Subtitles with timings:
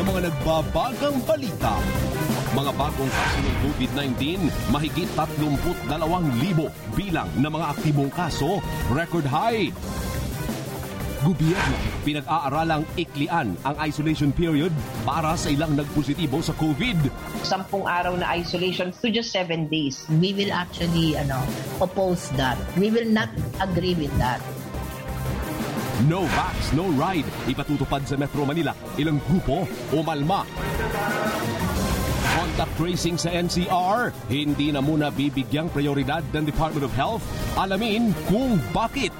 [0.00, 1.76] ng mga nagbabagang balita.
[2.56, 4.22] Mga bagong kaso ng COVID-19,
[4.72, 9.68] mahigit 32,000 bilang ng mga aktibong kaso, record high.
[11.20, 14.72] Gobyerno, pinag-aaralang iklian ang isolation period
[15.04, 16.96] para sa ilang nagpositibo sa COVID.
[17.44, 20.08] sampung araw na isolation to just seven days.
[20.16, 21.44] we will actually ano
[21.76, 22.56] oppose that.
[22.80, 23.28] We will not
[23.60, 24.40] agree with that.
[26.08, 27.28] No vax, no ride.
[27.44, 28.72] Ipatutupad sa Metro Manila.
[28.96, 30.48] Ilang grupo umalma.
[32.30, 37.20] Contact tracing sa NCR, hindi na muna bibigyang prioridad ng Department of Health.
[37.58, 39.12] Alamin kung bakit.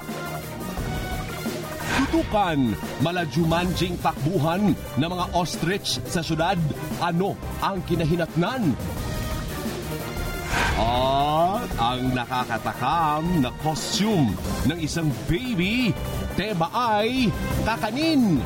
[2.01, 2.73] Tutukan,
[3.05, 6.57] malajumanjing takbuhan ng mga ostrich sa syudad.
[6.97, 8.73] Ano ang kinahinatnan?
[10.81, 14.33] At ang nakakatakam na costume
[14.65, 15.93] ng isang baby,
[16.33, 17.29] tema ay
[17.61, 18.41] kakanin.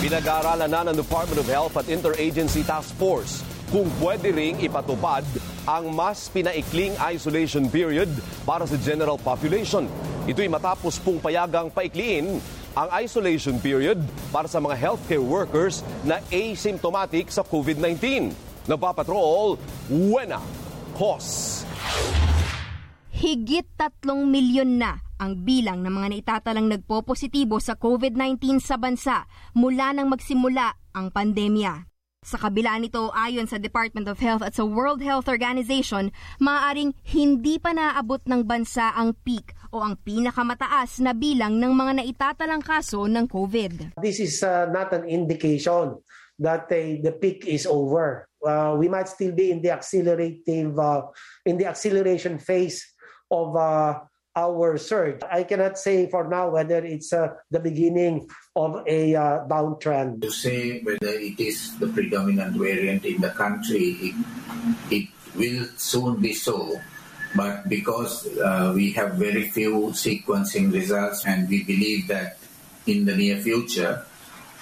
[0.05, 3.41] Pinag-aaralan na ng Department of Health at Interagency Task Force
[3.73, 5.25] kung pwede ring ipatupad
[5.65, 8.13] ang mas pinaikling isolation period
[8.45, 9.89] para sa general population.
[10.29, 12.37] Ito'y matapos pong payagang paikliin
[12.77, 13.97] ang isolation period
[14.29, 18.29] para sa mga healthcare workers na asymptomatic sa COVID-19.
[18.69, 19.57] Nagpapatrol,
[19.89, 20.37] Wena
[20.93, 21.65] Cos.
[23.09, 29.95] Higit tatlong milyon na ang bilang ng mga naitatalang nagpo-positibo sa COVID-19 sa bansa mula
[29.95, 31.87] nang magsimula ang pandemya.
[32.25, 36.09] Sa kabila nito, ayon sa Department of Health at sa World Health Organization,
[36.41, 42.01] maaaring hindi pa naabot ng bansa ang peak o ang pinakamataas na bilang ng mga
[42.01, 43.93] naitatalang kaso ng COVID.
[44.01, 46.01] this is uh, not an indication
[46.41, 48.25] that uh, the peak is over.
[48.41, 51.05] Uh, we might still be in the accelerative, uh,
[51.45, 52.81] in the acceleration phase
[53.29, 54.01] of uh,
[54.35, 55.21] our surge.
[55.31, 60.21] I cannot say for now whether it's uh, the beginning of a uh, downtrend.
[60.21, 64.15] to say whether it is the predominant variant in the country, it,
[64.91, 66.79] it will soon be so.
[67.35, 72.37] But because uh, we have very few sequencing results and we believe that
[72.87, 74.05] in the near future,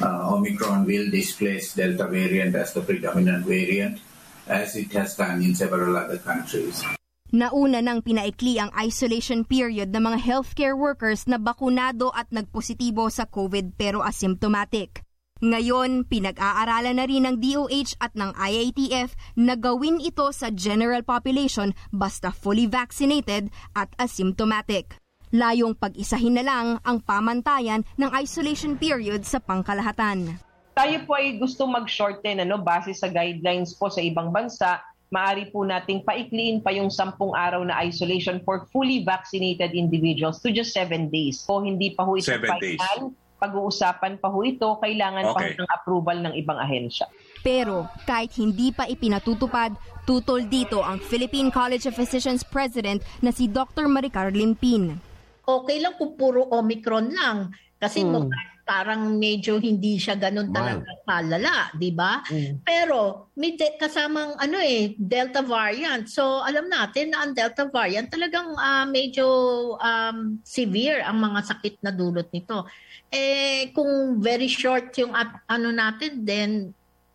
[0.02, 4.00] uh, Omicron will displace Delta variant as the predominant variant,
[4.48, 6.84] as it has done in several other countries.
[7.34, 13.26] Nauna nang pinaikli ang isolation period ng mga healthcare workers na bakunado at nagpositibo sa
[13.26, 15.02] COVID pero asymptomatic.
[15.42, 21.74] Ngayon, pinag-aaralan na rin ng DOH at ng IATF na gawin ito sa general population
[21.90, 25.02] basta fully vaccinated at asymptomatic.
[25.34, 30.38] Layong pag-isahin na lang ang pamantayan ng isolation period sa pangkalahatan.
[30.78, 34.86] Tayo po ay gusto mag-shorten ano, base sa guidelines po sa ibang bansa.
[35.14, 40.50] Maari po nating paikliin pa yung sampung araw na isolation for fully vaccinated individuals to
[40.50, 41.46] just seven days.
[41.46, 42.82] O hindi pa ho ito Seven days.
[42.82, 43.14] final.
[43.38, 45.54] Pag-uusapan pa ho ito, kailangan pa Okay.
[45.54, 47.06] ng approval ng ibang ahensya.
[47.40, 53.46] Pero kahit hindi pa ipinatutupad, tutol dito ang Philippine College of Physicians President na si
[53.46, 53.86] Dr.
[53.86, 54.98] Maricar Limpin.
[55.44, 57.52] Okay lang kung puro Omicron lang.
[57.78, 58.16] Kasi Hmm.
[58.18, 62.24] mukhang parang medyo hindi siya ganun talaga kalala, di ba?
[62.64, 66.08] Pero may de- kasamang ano eh, Delta variant.
[66.08, 69.28] So alam natin na ang Delta variant talagang ah, medyo
[69.76, 72.64] um, severe ang mga sakit na dulot nito.
[73.12, 76.52] Eh kung very short yung at- ano natin, then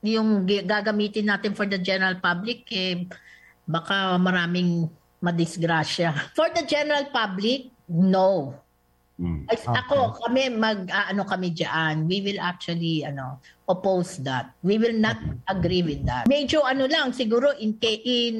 [0.04, 3.08] yung gagamitin natin for the general public, eh,
[3.66, 4.86] baka maraming
[5.18, 6.14] madisgrasya.
[6.38, 8.54] For the general public, no.
[9.18, 12.06] Ay, Ako, kami mag ano kami diyan.
[12.06, 14.54] We will actually ano oppose that.
[14.62, 15.18] We will not
[15.50, 16.30] agree with that.
[16.30, 18.36] Medyo ano lang siguro in in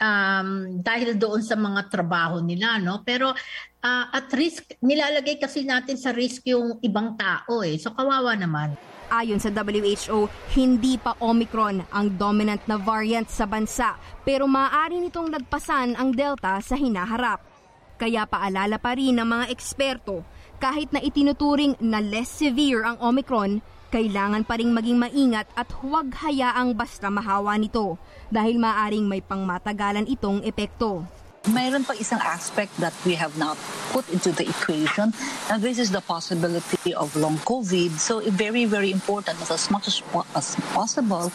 [0.00, 0.48] um,
[0.80, 3.04] dahil doon sa mga trabaho nila no.
[3.04, 3.36] Pero
[3.84, 7.76] ah, at risk nilalagay kasi natin sa risk yung ibang tao eh.
[7.76, 8.72] So kawawa naman.
[9.06, 10.26] Ayon sa WHO,
[10.58, 13.94] hindi pa Omicron ang dominant na variant sa bansa
[14.26, 17.55] pero maaari nitong lagpasan ang Delta sa hinaharap.
[17.96, 20.20] Kaya paalala pa rin ng mga eksperto,
[20.60, 26.12] kahit na itinuturing na less severe ang Omicron, kailangan pa ring maging maingat at huwag
[26.20, 27.96] hayaang basta mahawa nito
[28.28, 31.08] dahil maaring may pangmatagalan itong epekto.
[31.50, 33.54] Mayroon pa isang aspect that we have not
[33.94, 35.14] put into the equation,
[35.50, 37.96] and this is the possibility of long COVID.
[37.98, 41.30] So, very, very important as, much as, po- as possible,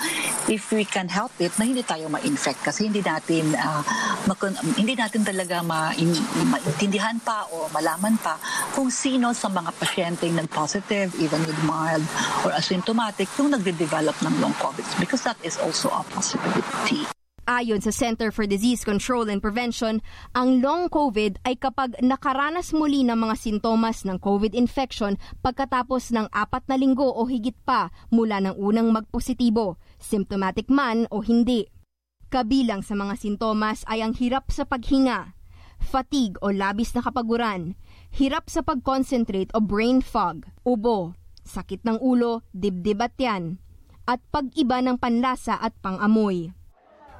[0.51, 2.59] if we can help it, na hindi tayo ma-infect.
[2.63, 3.81] Kasi hindi natin, ah,
[4.27, 8.35] makon- hindi natin talaga ma- in- maintindihan pa o malaman pa
[8.75, 12.03] kung sino sa mga pasyenteng nag-positive, even with mild
[12.43, 14.83] or asymptomatic, yung nagde-develop ng long COVID.
[14.99, 17.20] Because that is also a possibility.
[17.49, 20.05] Ayon sa Center for Disease Control and Prevention,
[20.37, 26.29] ang long COVID ay kapag nakaranas muli ng mga sintomas ng COVID infection pagkatapos ng
[26.29, 31.65] apat na linggo o higit pa mula ng unang magpositibo, symptomatic man o hindi.
[32.29, 35.33] Kabilang sa mga sintomas ay ang hirap sa paghinga,
[35.81, 37.73] fatigue o labis na kapaguran,
[38.13, 43.57] hirap sa pag-concentrate o brain fog, ubo, sakit ng ulo, dibdib at tiyan,
[44.05, 46.53] at pag-iba ng panlasa at pangamoy.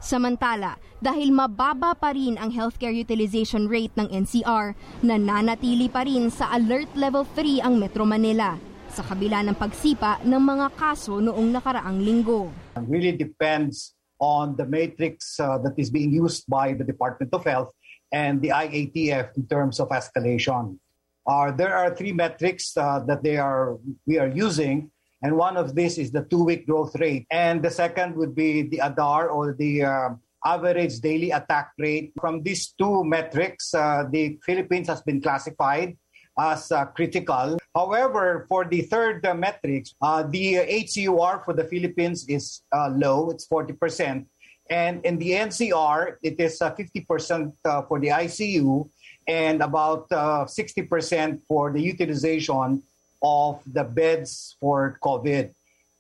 [0.01, 4.74] Samantala, dahil mababa pa rin ang healthcare utilization rate ng NCR,
[5.06, 8.57] nananatili pa rin sa alert level 3 ang Metro Manila
[8.89, 12.50] sa kabila ng pagsipa ng mga kaso noong nakaraang linggo.
[12.74, 17.45] It really depends on the matrix uh, that is being used by the Department of
[17.45, 17.69] Health
[18.09, 20.81] and the IATF in terms of escalation.
[21.30, 23.77] Uh, there are three metrics uh, that they are
[24.09, 24.89] we are using,
[25.21, 28.79] and one of this is the two-week growth rate, and the second would be the
[28.81, 30.09] ADAR or the uh,
[30.45, 32.12] average daily attack rate.
[32.19, 35.97] From these two metrics, uh, the Philippines has been classified
[36.39, 37.59] as uh, critical.
[37.75, 43.29] However, for the third uh, metrics, uh, the HCUR for the Philippines is uh, low,
[43.29, 44.25] it's 40%.
[44.69, 48.89] And in the NCR, it is uh, 50% uh, for the ICU
[49.27, 52.81] and about uh, 60% for the utilization
[53.21, 55.53] of the beds for COVID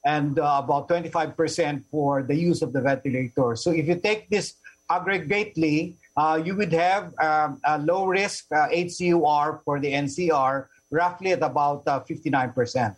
[0.05, 3.55] and uh, about 25% for the use of the ventilator.
[3.55, 4.57] So if you take this
[4.89, 11.31] aggregately, uh, you would have um, a low risk uh, HCUR for the NCR roughly
[11.31, 12.95] at about uh, 59%.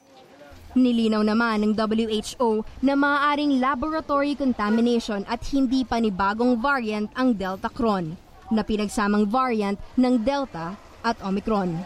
[0.74, 8.18] Nilinaw naman ng WHO na maaaring laboratory contamination at hindi panibagong variant ang Delta Cron
[8.50, 10.74] na pinagsamang variant ng Delta
[11.06, 11.78] at Omicron.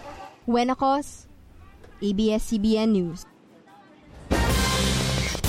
[0.47, 1.26] Wenacos,
[2.01, 3.19] ABS-CBN News.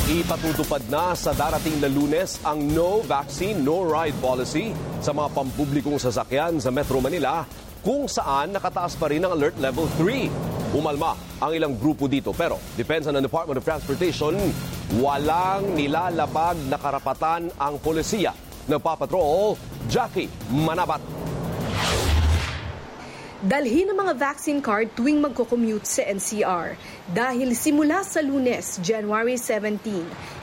[0.08, 4.72] Ipatutupad na sa darating na lunes ang no vaccine, no ride policy
[5.04, 7.44] sa mga pampublikong sasakyan sa Metro Manila
[7.84, 10.72] kung saan nakataas pa rin ang alert level 3.
[10.72, 11.12] Umalma
[11.44, 14.32] ang ilang grupo dito pero depensa ng Department of Transportation,
[14.96, 18.32] walang nilalabag na karapatan ang polisiya.
[18.64, 19.60] Nagpapatrol,
[19.92, 21.04] Jackie Manabat.
[23.38, 26.74] Dalhin ang mga vaccine card tuwing magko-commute sa NCR.
[27.06, 29.78] Dahil simula sa lunes, January 17,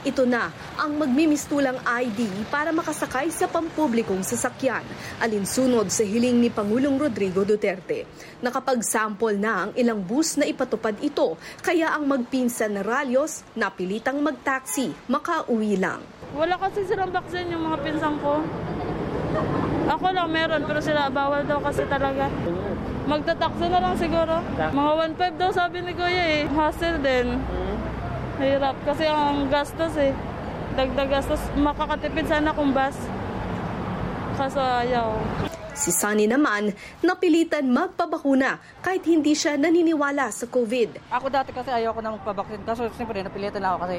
[0.08, 0.48] ito na
[0.80, 4.88] ang magmimistulang ID para makasakay sa pampublikong sasakyan,
[5.20, 8.08] alinsunod sa hiling ni Pangulong Rodrigo Duterte.
[8.40, 11.36] Nakapag-sample na ang ilang bus na ipatupad ito,
[11.68, 16.00] kaya ang magpinsan na ralyos napilitang mag-taxi, makauwi lang.
[16.32, 18.40] Wala kasi silang vaccine yung mga pinsang ko.
[19.86, 22.32] Ako lang meron, pero sila bawal daw kasi talaga.
[23.06, 24.42] Magtatakso na lang siguro.
[24.58, 26.50] Mga 1.5 daw sabi ni Kuya eh.
[26.50, 27.38] Hassle din.
[28.42, 30.12] Hirap kasi ang gastos eh.
[30.74, 31.42] Dagdag gastos.
[31.54, 32.98] Makakatipid sana kung bus.
[34.36, 35.16] Kaso ayaw.
[35.76, 36.72] Si Sunny naman,
[37.04, 41.12] napilitan magpabakuna kahit hindi siya naniniwala sa COVID.
[41.12, 42.64] Ako dati kasi ayoko na magpabaksin.
[42.64, 43.98] Kaso siyempre napilitan na ako kasi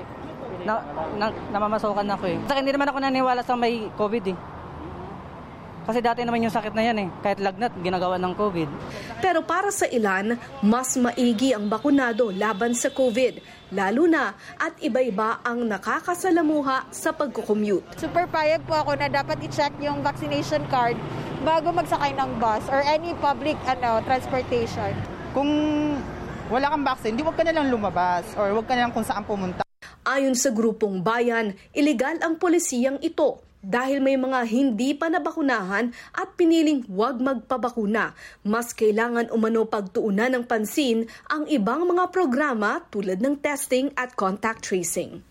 [0.64, 0.82] na,
[1.20, 2.36] na, namamasukan ako eh.
[2.48, 4.36] Sa hindi naman ako naniwala sa may COVID eh.
[5.86, 8.66] Kasi dati naman yung sakit na yan eh, kahit lagnat, ginagawa ng COVID.
[9.22, 13.38] Pero para sa ilan, mas maigi ang bakunado laban sa COVID,
[13.70, 17.86] lalo na at iba-iba ang nakakasalamuha sa pagkukommute.
[18.02, 20.98] Super payag po ako na dapat i-check yung vaccination card
[21.46, 24.90] bago magsakay ng bus or any public ano transportation.
[25.30, 25.50] Kung
[26.50, 29.06] wala kang vaccine, di wag ka na lang lumabas or wag ka na lang kung
[29.06, 29.62] saan pumunta.
[30.02, 36.38] Ayon sa grupong bayan, ilegal ang polisiyang ito dahil may mga hindi pa nabakunahan at
[36.38, 38.14] piniling huwag magpabakuna.
[38.46, 44.62] Mas kailangan umano pagtuunan ng pansin ang ibang mga programa tulad ng testing at contact
[44.70, 45.26] tracing.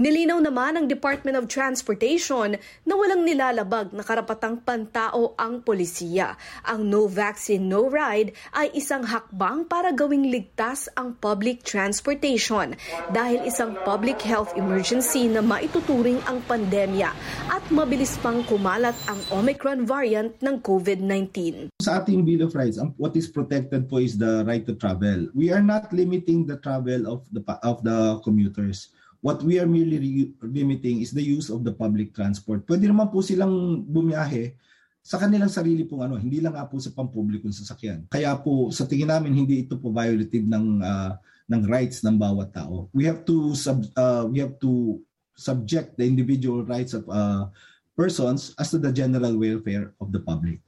[0.00, 2.56] Nilinaw naman ng Department of Transportation
[2.88, 6.40] na walang nilalabag na karapatang pantao ang polisiya.
[6.64, 12.80] Ang No Vaccine, No Ride ay isang hakbang para gawing ligtas ang public transportation
[13.12, 17.12] dahil isang public health emergency na maituturing ang pandemya
[17.52, 21.76] at mabilis pang kumalat ang Omicron variant ng COVID-19.
[21.84, 25.28] Sa ating Bill of Rights, what is protected po is the right to travel.
[25.36, 28.88] We are not limiting the travel of the of the commuters.
[29.20, 32.64] What we are merely re- limiting is the use of the public transport.
[32.64, 34.56] Pwede naman po silang bumiyahe
[35.00, 38.08] sa kanilang sarili pong ano, hindi lang nga po sa pampublikong sasakyan.
[38.12, 41.12] Kaya po sa tingin namin hindi ito po violative ng uh,
[41.50, 42.86] ng rights ng bawat tao.
[42.94, 45.02] We have to sub, uh, we have to
[45.34, 47.50] subject the individual rights of uh,
[47.98, 50.62] persons as to the general welfare of the public.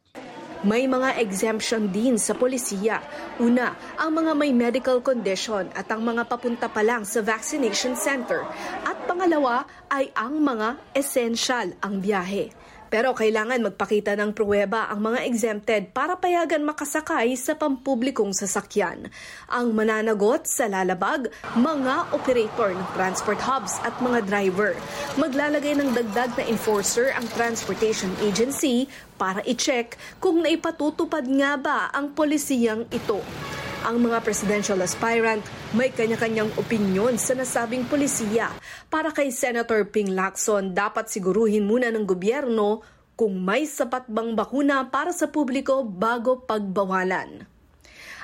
[0.62, 3.02] May mga exemption din sa polisiya.
[3.42, 8.46] Una, ang mga may medical condition at ang mga papunta pa lang sa vaccination center.
[8.86, 12.61] At pangalawa ay ang mga essential ang biyahe.
[12.92, 19.08] Pero kailangan magpakita ng pruweba ang mga exempted para payagan makasakay sa pampublikong sasakyan.
[19.48, 24.76] Ang mananagot sa lalabag, mga operator ng transport hubs at mga driver.
[25.16, 28.84] Maglalagay ng dagdag na enforcer ang transportation agency
[29.16, 33.24] para i-check kung naipatutupad nga ba ang polisiyang ito.
[33.82, 35.42] Ang mga presidential aspirant
[35.74, 38.54] may kanya-kanyang opinyon sa nasabing polisiya.
[38.86, 42.86] Para kay Senator Ping Lacson, dapat siguruhin muna ng gobyerno
[43.18, 47.42] kung may sapat bang bakuna para sa publiko bago pagbawalan.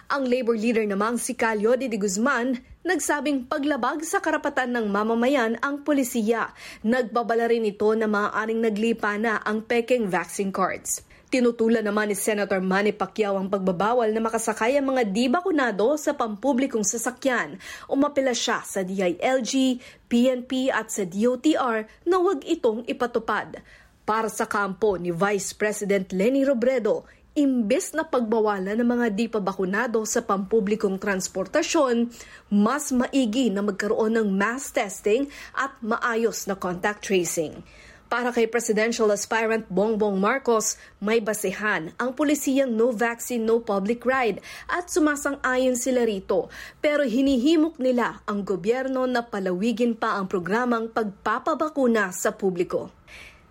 [0.09, 5.83] Ang labor leader namang si Calio de Guzman nagsabing paglabag sa karapatan ng mamamayan ang
[5.83, 6.55] polisiya.
[6.87, 11.03] Nagbabala rin ito na maaaring naglipa na ang peking vaccine cards.
[11.29, 16.17] Tinutulan naman ni Senator Manny Pacquiao ang pagbabawal na makasakay ang mga di bakunado sa
[16.17, 17.61] pampublikong sasakyan.
[17.85, 19.77] Umapila siya sa DILG,
[20.09, 23.61] PNP at sa DOTR na huwag itong ipatupad.
[24.09, 27.05] Para sa kampo ni Vice President Lenny Robredo,
[27.37, 32.09] imbes na pagbawalan ng mga di pa bakunado sa pampublikong transportasyon,
[32.49, 37.61] mas maigi na magkaroon ng mass testing at maayos na contact tracing.
[38.09, 44.41] Para kay presidential aspirant Bongbong Marcos, may basehan ang pulisiyang no vaccine, no public ride
[44.65, 46.49] at sumasang-ayon sila rito.
[46.81, 52.89] Pero hinihimok nila ang gobyerno na palawigin pa ang programang pagpapabakuna sa publiko.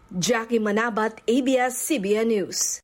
[0.10, 2.82] Jackie Manabat, ABS-CBN News.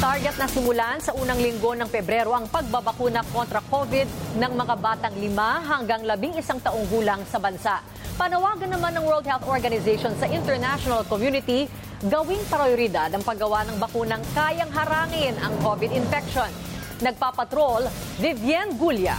[0.00, 5.14] Target na simulan sa unang linggo ng Pebrero ang pagbabakuna kontra COVID ng mga batang
[5.14, 5.30] 5
[5.68, 8.01] hanggang 11 taong gulang sa bansa.
[8.12, 11.64] Panawagan naman ng World Health Organization sa international community
[12.04, 16.50] gawing prioridad ang paggawa ng bakunang kayang harangin ang COVID infection.
[17.00, 17.88] Nagpapatrol,
[18.20, 19.16] Vivienne Gulia.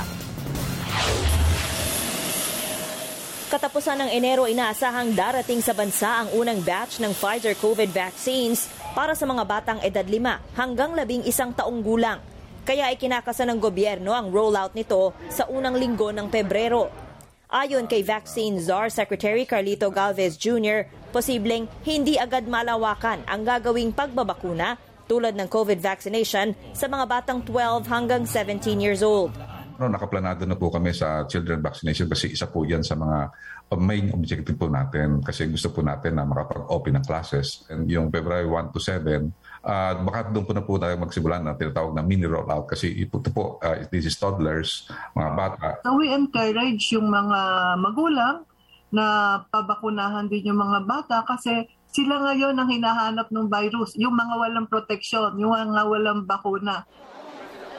[3.50, 9.18] Katapusan ng Enero, inaasahang darating sa bansa ang unang batch ng Pfizer COVID vaccines para
[9.18, 12.22] sa mga batang edad 5 hanggang 11 taong gulang.
[12.62, 17.13] Kaya ikinakasa ng gobyerno ang rollout nito sa unang linggo ng Pebrero.
[17.54, 24.74] Ayon kay Vaccine Czar Secretary Carlito Galvez Jr., posibleng hindi agad malawakan ang gagawing pagbabakuna
[25.06, 29.30] tulad ng COVID vaccination sa mga batang 12 hanggang 17 years old.
[29.78, 33.30] No, nakaplanado na po kami sa children vaccination kasi isa po yan sa mga
[33.78, 37.70] main objective po natin kasi gusto po natin na makapag-open ng classes.
[37.70, 39.30] And yung February 1 to 7,
[39.64, 43.16] Uh, baka doon po na po tayo magsimulan na tinatawag na mini rollout kasi ito
[43.32, 45.68] po, uh, this is toddlers, mga bata.
[45.88, 47.40] So we encourage yung mga
[47.80, 48.44] magulang
[48.92, 51.64] na pabakunahan din yung mga bata kasi
[51.96, 56.84] sila ngayon ang hinahanap ng virus, yung mga walang proteksyon, yung mga walang bakuna.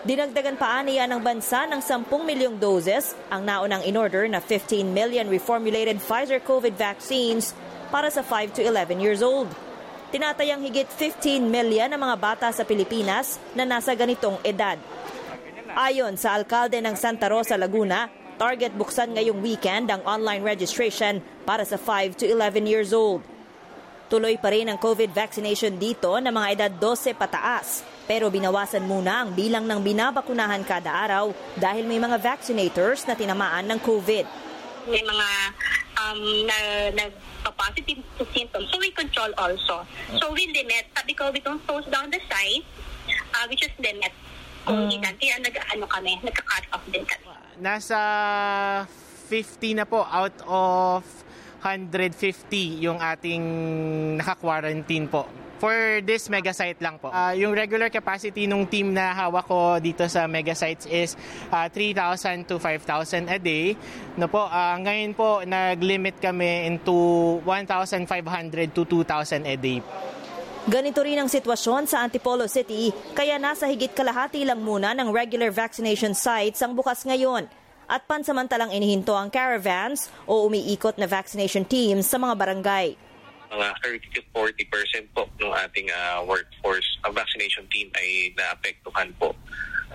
[0.08, 5.28] Dinagdagan pa niya ng bansa ng 10 milyong doses ang naunang in-order na 15 million
[5.28, 7.52] reformulated Pfizer COVID vaccines
[7.92, 9.48] para sa 5 to 11 years old.
[10.14, 14.78] Tinatayang higit 15 million ang mga bata sa Pilipinas na nasa ganitong edad.
[15.75, 18.06] Ayon sa alkalde ng Santa Rosa, Laguna,
[18.38, 23.26] target buksan ngayong weekend ang online registration para sa 5 to 11 years old.
[24.06, 27.83] Tuloy pa rin ang COVID vaccination dito ng mga edad 12 pataas.
[28.06, 33.66] Pero binawasan muna ang bilang ng binabakunahan kada araw dahil may mga vaccinators na tinamaan
[33.66, 34.53] ng COVID.
[34.84, 35.28] May mga
[35.96, 36.56] um, na,
[36.92, 38.68] nagpa-positive to symptoms.
[38.70, 39.86] So we control also.
[40.20, 42.64] So we limit, sabi ko, we don't close down the site,
[43.08, 44.12] uh, we just limit
[44.64, 44.96] kung Mm.
[44.96, 45.14] ilan.
[45.20, 47.28] Kaya nag, ano kami, nagka-cut off din kami.
[47.60, 47.98] Nasa
[49.28, 51.04] 50 na po out of
[51.64, 53.44] 150 yung ating
[54.20, 55.24] naka-quarantine po.
[55.62, 57.14] For this mega site lang po.
[57.14, 61.14] Ah, yung regular capacity ng team na hawak ko dito sa mega sites is
[61.54, 63.78] ah, 3,000 to 5,000 a day.
[64.18, 68.06] No po, ah, ngayon po nag-limit kami into 1,500
[68.75, 69.78] to 2,000 a day.
[70.64, 75.52] Ganito rin ang sitwasyon sa Antipolo City, kaya nasa higit kalahati lang muna ng regular
[75.52, 77.44] vaccination sites ang bukas ngayon.
[77.84, 82.96] At pansamantalang inihinto ang caravans o umiikot na vaccination teams sa mga barangay.
[83.50, 89.10] Mga 30 to 40 percent po ng ating ah, workforce uh, vaccination team ay naapektuhan
[89.20, 89.32] po.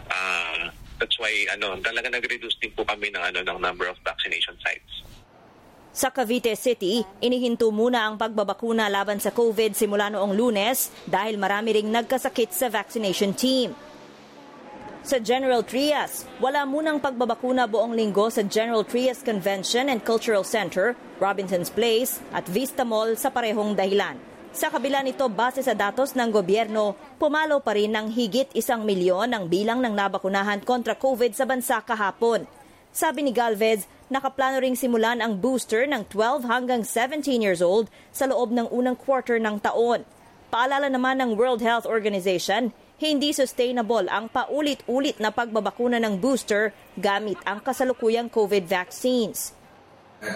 [0.10, 4.53] Ah, that's why ano, talaga nag-reduce din po kami ng ano ng number of vaccination
[4.62, 5.08] sites.
[5.89, 11.75] Sa Cavite City, inihinto muna ang pagbabakuna laban sa COVID simula noong lunes dahil marami
[11.75, 13.74] ring nagkasakit sa vaccination team.
[15.10, 20.94] Sa General Trias, wala munang pagbabakuna buong linggo sa General Trias Convention and Cultural Center,
[21.18, 24.22] Robinson's Place at Vista Mall sa parehong dahilan.
[24.54, 29.34] Sa kabila nito, base sa datos ng gobyerno, pumalo pa rin ng higit isang milyon
[29.34, 32.46] ang bilang ng nabakunahan kontra COVID sa bansa kahapon.
[32.94, 38.30] Sabi ni Galvez, nakaplano ring simulan ang booster ng 12 hanggang 17 years old sa
[38.30, 40.06] loob ng unang quarter ng taon.
[40.54, 47.39] Paalala naman ng World Health Organization, hindi sustainable ang paulit-ulit na pagbabakuna ng booster gamit
[47.48, 49.60] ang kasalukuyang COVID vaccines.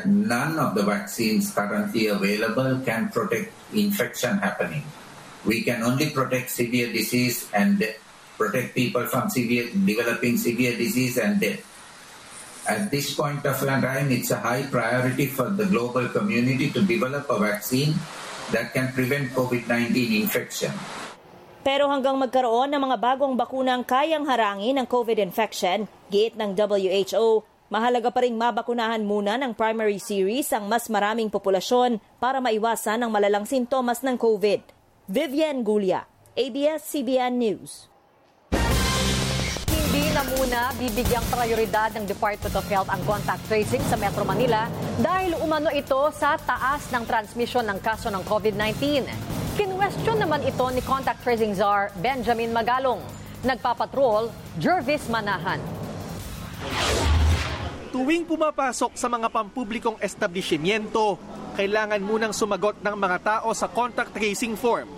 [0.06, 4.84] none of the vaccines currently available can protect infection happening.
[5.44, 8.00] We can only protect severe disease and de-
[8.38, 11.60] protect people from severe developing severe disease and death.
[12.64, 17.28] At this point of time, it's a high priority for the global community to develop
[17.30, 17.92] a vaccine
[18.56, 20.72] that can prevent COVID-19 infection.
[21.64, 27.48] Pero hanggang magkaroon ng mga bagong bakunang kayang harangin ang COVID infection, giit ng WHO,
[27.72, 33.10] mahalaga pa ring mabakunahan muna ng primary series ang mas maraming populasyon para maiwasan ang
[33.16, 34.60] malalang sintomas ng COVID.
[35.08, 36.04] Vivian Gulia,
[36.36, 37.88] ABS-CBN News.
[39.72, 44.68] Hindi na muna bibigyang prioridad ng Department of Health ang contact tracing sa Metro Manila
[45.00, 49.43] dahil umano ito sa taas ng transmission ng kaso ng COVID-19.
[49.54, 52.98] Kinwestiyon naman ito ni contact tracing czar Benjamin Magalong.
[53.46, 55.62] Nagpapatrol, Jervis Manahan.
[57.94, 61.22] Tuwing pumapasok sa mga pampublikong establishmento,
[61.54, 64.90] kailangan munang sumagot ng mga tao sa contact tracing form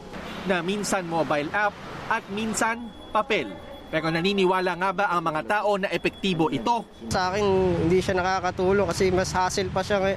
[0.47, 1.75] na minsan mobile app
[2.07, 3.51] at minsan papel.
[3.91, 6.87] Pero naniniwala nga ba ang mga tao na epektibo ito?
[7.11, 7.43] Sa akin,
[7.91, 10.15] hindi siya nakakatulong kasi mas hassle pa siya.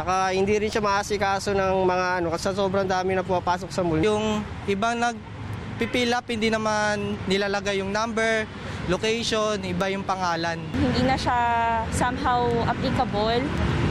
[0.00, 4.00] Tsaka hindi rin siya maasikaso ng mga ano kasi sobrang dami na pumapasok sa mall.
[4.00, 8.48] Yung ibang nagpipil up, hindi naman nilalagay yung number,
[8.88, 10.56] location, iba yung pangalan.
[10.72, 11.36] hindi na siya
[11.92, 13.44] somehow applicable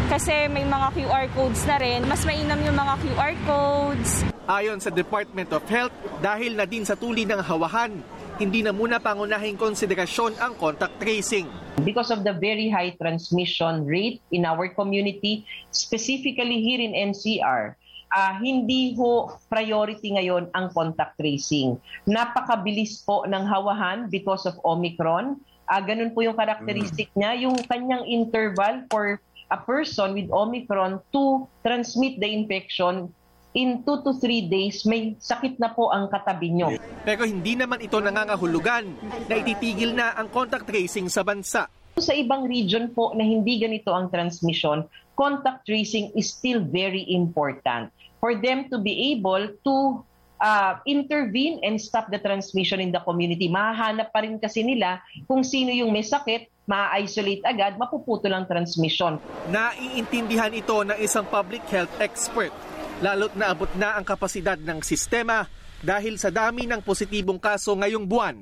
[0.10, 2.02] kasi may mga QR codes na rin.
[2.10, 4.26] Mas mainam yung mga QR codes.
[4.50, 5.94] Ayon sa Department of Health,
[6.26, 7.94] dahil na din sa tuli ng hawahan,
[8.42, 11.46] hindi na muna pangunahing konsiderasyon ang contact tracing.
[11.84, 17.76] Because of the very high transmission rate in our community, specifically here in NCR,
[18.14, 21.78] ah, hindi ho priority ngayon ang contact tracing.
[22.10, 25.38] Napakabilis po ng hawahan because of Omicron.
[25.70, 31.46] Ah, ganun po yung characteristic niya, yung kanyang interval for a person with Omicron to
[31.66, 33.10] transmit the infection
[33.54, 36.70] in 2 to 3 days, may sakit na po ang katabi nyo.
[37.02, 38.86] Pero hindi naman ito nangangahulugan
[39.26, 41.66] na ititigil na ang contact tracing sa bansa.
[42.00, 44.86] Sa ibang region po na hindi ganito ang transmission,
[45.18, 47.92] contact tracing is still very important
[48.24, 50.00] for them to be able to
[50.40, 53.52] uh, intervene and stop the transmission in the community.
[53.52, 59.18] Mahahanap pa rin kasi nila kung sino yung may sakit, ma-isolate agad, mapuputol ang transmission.
[59.50, 62.54] Naiintindihan ito ng isang public health expert,
[63.00, 65.48] lalo't naabot na ang kapasidad ng sistema
[65.80, 68.36] dahil sa dami ng positibong kaso ngayong buwan.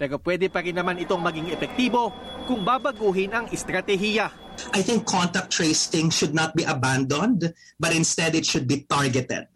[0.00, 2.12] Pero pwede pa rin naman itong maging epektibo
[2.48, 4.32] kung babaguhin ang estratehiya.
[4.72, 9.48] I think contact tracing should not be abandoned, but instead it should be targeted.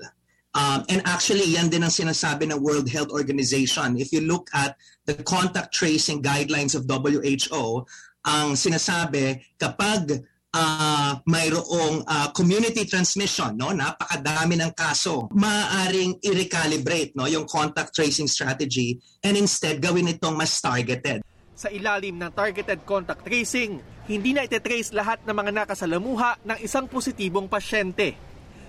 [0.54, 3.98] Um, and actually, yan din ang sinasabi ng World Health Organization.
[3.98, 7.84] If you look at the contact tracing guidelines of WHO,
[8.24, 10.24] ang sinasabi, kapag
[10.54, 13.74] uh, mayroong uh, community transmission, no?
[13.74, 15.26] Napakadami ng kaso.
[15.34, 21.26] Maaaring i-recalibrate no yung contact tracing strategy and instead gawin itong mas targeted.
[21.54, 26.86] Sa ilalim ng targeted contact tracing, hindi na itetrace lahat ng mga nakasalamuha ng isang
[26.90, 28.14] positibong pasyente,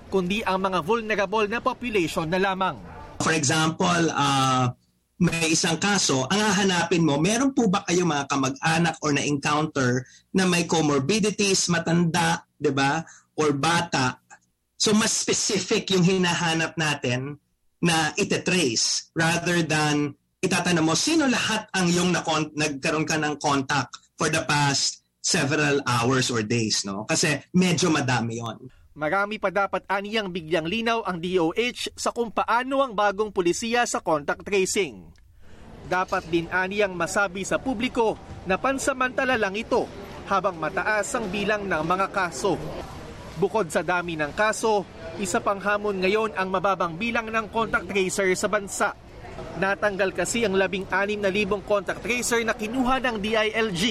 [0.10, 2.78] kundi ang mga vulnerable na population na lamang.
[3.20, 4.70] For example, uh,
[5.16, 10.04] may isang kaso, ang hahanapin mo, meron po ba kayo mga kamag-anak or na-encounter
[10.36, 13.00] na may comorbidities, matanda, 'di ba?
[13.40, 14.20] Or bata.
[14.76, 17.40] So mas specific yung hinahanap natin
[17.80, 20.12] na ite-trace rather than
[20.44, 25.80] itatanong mo sino lahat ang yung na nagkaroon ka ng contact for the past several
[25.88, 27.08] hours or days, no?
[27.08, 28.68] Kasi medyo madami 'yon.
[28.96, 34.00] Marami pa dapat aniyang bigyang linaw ang DOH sa kung paano ang bagong pulisiya sa
[34.00, 35.12] contact tracing.
[35.84, 38.16] Dapat din aniyang masabi sa publiko
[38.48, 39.84] na pansamantala lang ito
[40.32, 42.56] habang mataas ang bilang ng mga kaso.
[43.36, 44.88] Bukod sa dami ng kaso,
[45.20, 48.96] isa pang hamon ngayon ang mababang bilang ng contact tracer sa bansa.
[49.60, 53.84] Natanggal kasi ang labing anim na libong contact tracer na kinuha ng DILG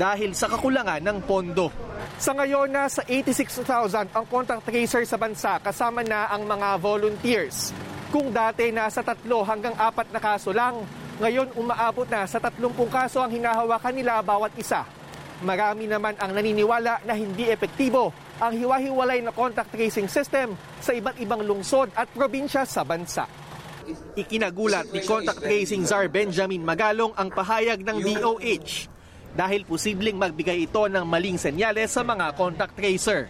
[0.00, 1.91] dahil sa kakulangan ng pondo.
[2.22, 7.74] Sa ngayon, nasa 86,000 ang contact tracer sa bansa kasama na ang mga volunteers.
[8.14, 10.86] Kung dati nasa tatlo hanggang apat na kaso lang,
[11.18, 14.86] ngayon umaabot na sa 30 kaso ang hinahawakan nila bawat isa.
[15.42, 21.18] Marami naman ang naniniwala na hindi epektibo ang hiwa-hiwalay na contact tracing system sa iba't
[21.18, 23.26] ibang lungsod at probinsya sa bansa.
[24.14, 28.91] Ikinagulat ni contact tracing czar Benjamin Magalong ang pahayag ng DOH
[29.32, 33.28] dahil posibleng magbigay ito ng maling senyales sa mga contact tracer.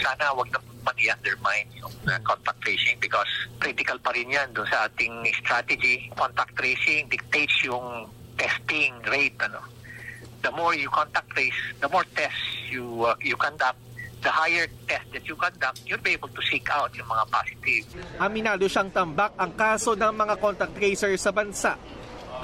[0.00, 4.84] Sana wag na pag-undermine yung uh, contact tracing because critical pa rin yan doon sa
[4.88, 6.12] ating strategy.
[6.12, 9.36] Contact tracing dictates yung testing rate.
[9.40, 9.64] Ano.
[10.44, 13.80] The more you contact trace, the more tests you uh, you conduct,
[14.20, 17.84] the higher test that you conduct, you'll be able to seek out yung mga positive.
[18.20, 21.80] Aminado siyang tambak ang kaso ng mga contact tracer sa bansa.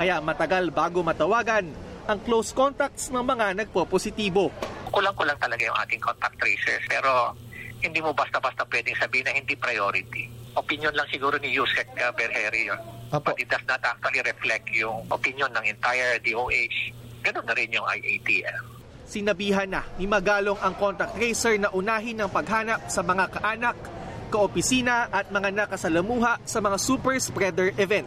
[0.01, 4.51] Kaya matagal bago matawagan ang close contacts ng mga nagpo-positibo.
[4.91, 7.39] Kulang-kulang talaga yung ating contact tracers pero
[7.79, 10.27] hindi mo basta-basta pwedeng sabihin na hindi priority.
[10.59, 12.81] Opinion lang siguro ni Yusek uh, Berheri yun.
[13.11, 16.95] But it does not actually reflect yung opinion ng entire DOH.
[17.23, 18.63] Ganun na rin yung IATF.
[19.07, 23.75] Sinabihan na ni Magalong ang contact tracer na unahin ng paghanap sa mga kaanak,
[24.31, 28.07] kaopisina at mga nakasalamuha sa mga super spreader event.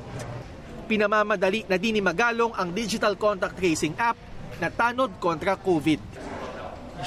[0.83, 4.19] Pinamamadali na din ni Magalong ang digital contact tracing app
[4.59, 5.99] na tanod kontra COVID.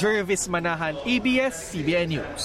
[0.00, 2.44] Jervis Manahan, ABS-CBN News.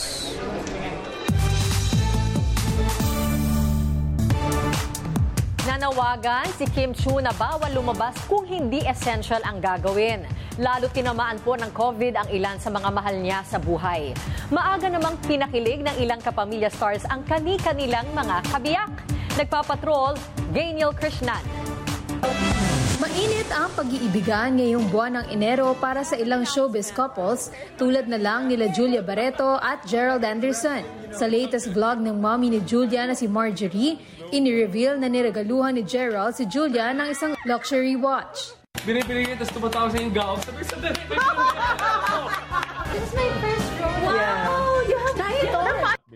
[5.67, 10.23] Nanawagan si Kim Chu na bawal lumabas kung hindi essential ang gagawin.
[10.59, 14.11] Lalo tinamaan po ng COVID ang ilan sa mga mahal niya sa buhay.
[14.51, 19.10] Maaga namang pinakilig ng ilang kapamilya stars ang kani-kanilang mga kabiyak.
[19.37, 20.19] Nagpapatrol,
[20.51, 21.43] Gainiel Krishnan.
[23.01, 28.47] Mainit ang pag-iibigan ngayong buwan ng Enero para sa ilang showbiz couples tulad na lang
[28.47, 30.81] nila Julia Barreto at Gerald Anderson.
[31.11, 33.99] Sa latest vlog ng mommy ni Julia na si Marjorie,
[34.31, 38.55] Ini-reveal na niregaluhan ni Gerald si Julia ng isang luxury watch.
[38.87, 40.39] Binibili niya, tapos tumatawa sa yung gaw.
[40.39, 42.07] Sabi, sabi, This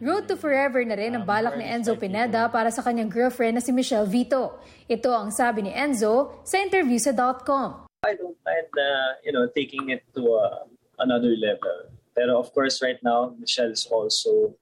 [0.06, 3.64] Road to Forever na rin ang balak ni Enzo Pineda para sa kanyang girlfriend na
[3.66, 4.62] si Michelle Vito.
[4.86, 7.10] Ito ang sabi ni Enzo sa interview sa
[7.42, 7.90] .com.
[8.06, 10.70] I don't mind uh, you know, taking it to uh,
[11.02, 11.90] another level.
[12.14, 14.54] Pero of course, right now, Michelle is also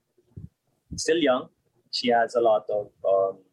[0.95, 1.51] still young.
[1.91, 3.43] She has a lot of um,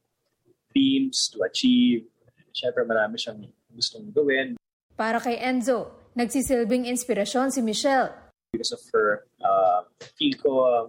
[0.71, 2.07] dreams to achieve.
[2.55, 4.55] Siyempre, marami siyang gustong gawin.
[4.95, 8.15] Para kay Enzo, nagsisilbing inspirasyon si Michelle.
[8.55, 10.87] Because of her, uh, feel ko uh,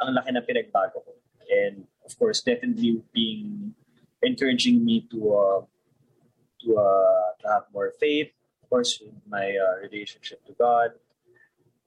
[0.00, 1.12] ang laki na pinagbago ko.
[1.50, 3.74] And of course, definitely being
[4.24, 5.60] encouraging me to uh,
[6.64, 8.32] to, uh, to have more faith,
[8.62, 10.92] of course, in my uh, relationship to God,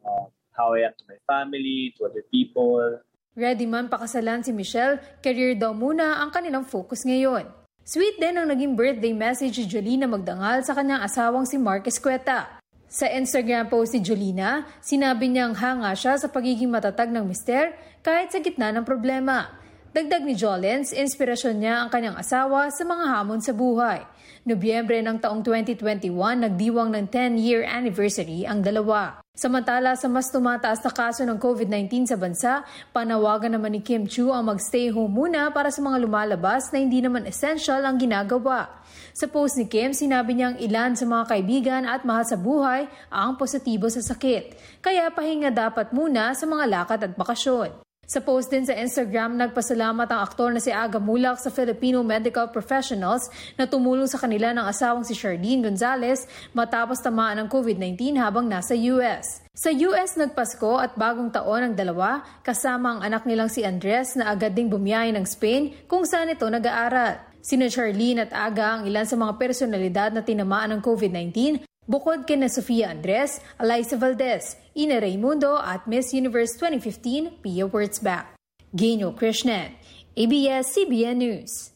[0.06, 0.26] uh,
[0.58, 3.02] how I am to my family, to other people,
[3.34, 7.50] Ready man pakasalan si Michelle, career daw muna ang kanilang focus ngayon.
[7.82, 12.62] Sweet din ang naging birthday message ni Jolina Magdangal sa kanyang asawang si Marcus Cueta.
[12.86, 18.36] Sa Instagram post ni Jolina, sinabi niyang hanga siya sa pagiging matatag ng mister kahit
[18.36, 19.64] sa gitna ng problema.
[19.94, 24.02] Dagdag ni Jolens, inspirasyon niya ang kanyang asawa sa mga hamon sa buhay.
[24.42, 26.12] Nobyembre ng taong 2021,
[26.50, 29.22] nagdiwang ng 10-year anniversary ang dalawa.
[29.38, 32.54] Samantala sa mas tumataas na kaso ng COVID-19 sa bansa,
[32.90, 36.98] panawagan naman ni Kim Chu ang magstay home muna para sa mga lumalabas na hindi
[36.98, 38.82] naman essential ang ginagawa.
[39.14, 43.38] Sa post ni Kim, sinabi niyang ilan sa mga kaibigan at mahal sa buhay ang
[43.38, 44.58] positibo sa sakit.
[44.82, 47.83] Kaya pahinga dapat muna sa mga lakad at bakasyon.
[48.04, 52.52] Sa post din sa Instagram, nagpasalamat ang aktor na si Aga Mulak sa Filipino medical
[52.52, 58.44] professionals na tumulong sa kanila ng asawang si Charlene Gonzalez matapos tamaan ng COVID-19 habang
[58.44, 59.40] nasa US.
[59.56, 64.36] Sa US nagpasko at bagong taon ang dalawa kasama ang anak nilang si Andres na
[64.36, 67.24] agad ding bumiyahe ng Spain kung saan ito nag-aaral.
[67.40, 72.48] Sina Charlene at Aga ang ilan sa mga personalidad na tinamaan ng COVID-19 Bukod kina
[72.48, 78.40] Sofia Andres, Eliza Valdez, Ina Raimundo at Miss Universe 2015 Pia Wurtzbach.
[78.72, 79.76] Genyo Krishnan,
[80.16, 81.76] ABS-CBN News.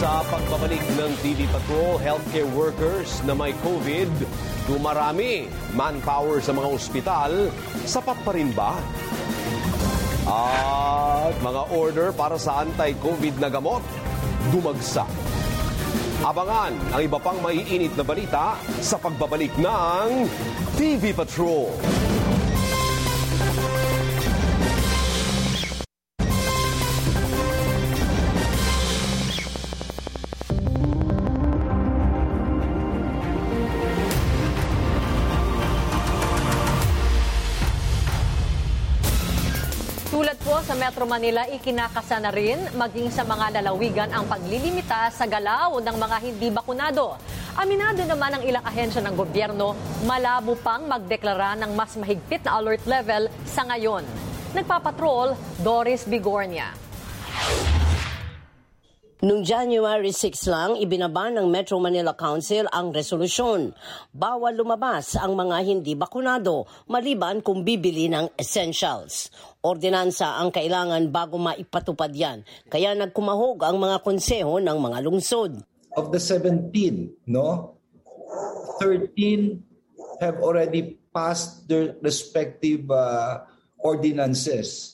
[0.00, 4.08] Sa pagbabalik ng TV Patrol, healthcare workers na may COVID,
[4.64, 5.44] dumarami.
[5.76, 7.52] Manpower sa mga ospital,
[7.84, 8.80] sapat pa rin ba?
[10.24, 13.84] At mga order para sa anti-COVID na gamot,
[14.56, 15.43] dumagsak.
[16.22, 20.30] Abangan ang iba pang maiinit na balita sa pagbabalik ng
[20.78, 21.74] TV Patrol.
[40.84, 46.16] Metro Manila, ikinakasa na rin maging sa mga lalawigan ang paglilimita sa galaw ng mga
[46.20, 47.16] hindi bakunado.
[47.56, 49.72] Aminado naman ang ilang ahensya ng gobyerno,
[50.04, 54.04] malabo pang magdeklara ng mas mahigpit na alert level sa ngayon.
[54.52, 55.32] Nagpapatrol,
[55.64, 56.76] Doris Bigornia.
[59.24, 63.72] Noong January 6 lang, ibinaba ng Metro Manila Council ang resolusyon.
[64.12, 69.32] Bawal lumabas ang mga hindi bakunado maliban kung bibili ng essentials.
[69.64, 72.44] Ordinansa ang kailangan bago maipatupad yan.
[72.68, 75.56] Kaya nagkumahog ang mga konseho ng mga lungsod.
[75.96, 77.80] Of the 17, no?
[78.76, 79.08] 13
[80.20, 83.40] have already passed their respective uh,
[83.80, 84.93] ordinances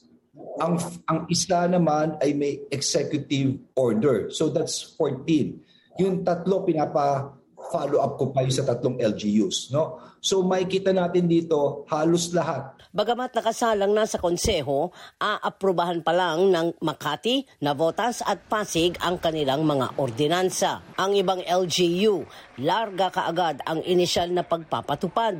[0.58, 0.74] ang
[1.06, 4.32] ang isa naman ay may executive order.
[4.34, 6.00] So that's 14.
[6.02, 7.30] Yung tatlo pinapa
[7.70, 10.00] follow up ko pa yung sa tatlong LGUs, no?
[10.18, 12.76] So makikita natin dito halos lahat.
[12.90, 14.90] Bagamat nakasalang na sa konseho,
[15.22, 20.82] aaprubahan pa lang ng Makati, Navotas at Pasig ang kanilang mga ordinansa.
[20.98, 22.26] Ang ibang LGU,
[22.58, 25.38] larga kaagad ang inisyal na pagpapatupad.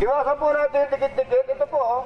[0.00, 1.46] Iwasan po natin yung tikit-tikit.
[1.52, 2.02] Ito po, oh.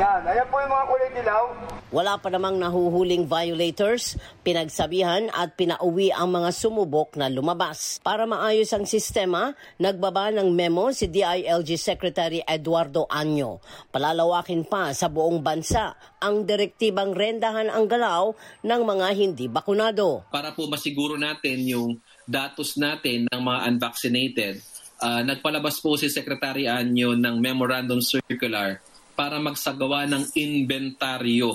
[0.00, 1.44] Yan, ayan po yung mga kulay dilaw.
[1.92, 8.00] Wala pa namang nahuhuling violators, pinagsabihan at pinauwi ang mga sumubok na lumabas.
[8.00, 13.60] Para maayos ang sistema, nagbaba ng memo si DILG Secretary Eduardo Anyo.
[13.92, 18.32] Palalawakin pa sa buong bansa ang direktibang rendahan ang galaw
[18.64, 20.24] ng mga hindi bakunado.
[20.32, 24.64] Para po masiguro natin yung datos natin ng mga unvaccinated,
[24.96, 28.80] uh, nagpalabas po si Secretary Anyo ng Memorandum Circular
[29.12, 31.52] para magsagawa ng inventaryo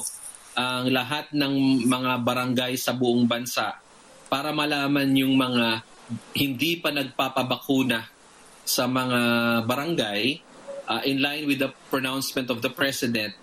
[0.58, 3.78] ang lahat ng mga barangay sa buong bansa
[4.26, 5.86] para malaman yung mga
[6.34, 8.10] hindi pa nagpapabakuna
[8.66, 9.22] sa mga
[9.70, 10.24] barangay
[10.90, 13.38] uh, in line with the pronouncement of the President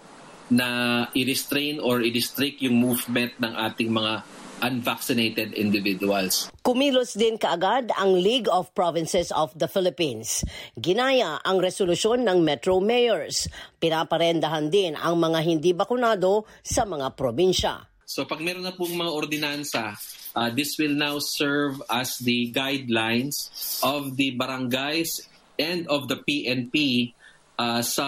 [0.51, 0.67] na
[1.15, 4.27] i-restrain or i-restrict yung movement ng ating mga
[4.65, 6.49] unvaccinated individuals.
[6.65, 10.41] Kumilos din kaagad ang League of Provinces of the Philippines.
[10.81, 13.45] Ginaya ang resolusyon ng Metro Mayors.
[13.77, 17.85] Pinaparendahan din ang mga hindi bakunado sa mga probinsya.
[18.09, 19.85] So pag meron na pong mga ordinansa,
[20.33, 23.53] uh, this will now serve as the guidelines
[23.85, 25.25] of the barangays
[25.61, 27.11] and of the PNP
[27.59, 28.07] uh, sa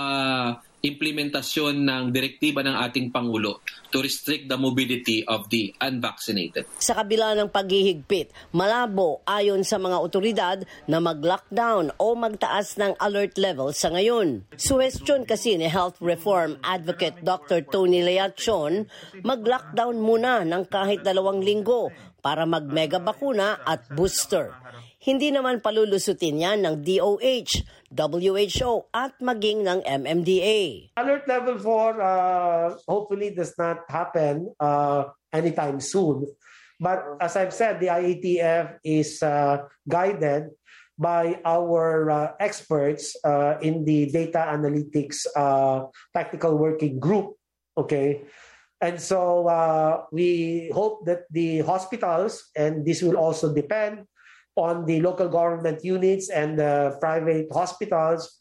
[0.85, 6.69] implementasyon ng direktiba ng ating Pangulo to restrict the mobility of the unvaccinated.
[6.83, 13.41] Sa kabila ng paghihigpit, malabo ayon sa mga otoridad na mag-lockdown o magtaas ng alert
[13.41, 14.45] level sa ngayon.
[14.59, 17.65] Suwestyon kasi ni Health Reform Advocate Dr.
[17.65, 18.85] Tony Leachon,
[19.25, 21.89] mag-lockdown muna ng kahit dalawang linggo
[22.21, 24.51] para mag-mega bakuna at booster.
[25.07, 27.62] Hindi naman palulusutin yan ng DOH,
[27.95, 30.90] WHO at maging ng MMDA.
[30.99, 36.27] Alert level 4 uh, hopefully does not happen uh, anytime soon.
[36.83, 40.51] But as I've said, the IATF is uh, guided
[40.99, 47.38] by our uh, experts uh, in the data analytics uh, tactical working group.
[47.79, 48.27] Okay.
[48.83, 54.11] And so uh, we hope that the hospitals, and this will also depend
[54.57, 58.40] on the local government units and the private hospitals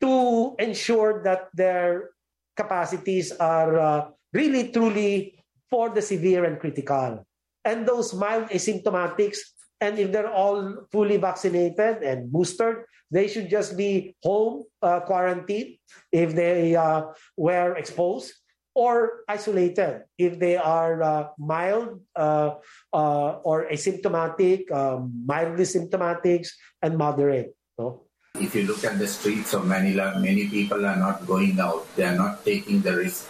[0.00, 2.10] to ensure that their
[2.56, 4.00] capacities are uh,
[4.34, 5.38] really truly
[5.70, 7.24] for the severe and critical.
[7.64, 9.38] And those mild asymptomatics,
[9.80, 15.78] and if they're all fully vaccinated and boosted, they should just be home uh, quarantined
[16.12, 18.34] if they uh, were exposed
[18.78, 22.54] or isolated if they are uh, mild uh,
[22.94, 26.46] uh, or asymptomatic, um, mildly symptomatic,
[26.78, 27.58] and moderate.
[27.74, 28.06] No?
[28.38, 31.90] If you look at the streets of Manila, many people are not going out.
[31.98, 33.26] They are not taking the risk.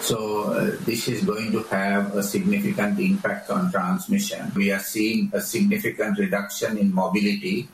[0.00, 4.48] So uh, this is going to have a significant impact on transmission.
[4.56, 7.68] We are seeing a significant reduction in mobility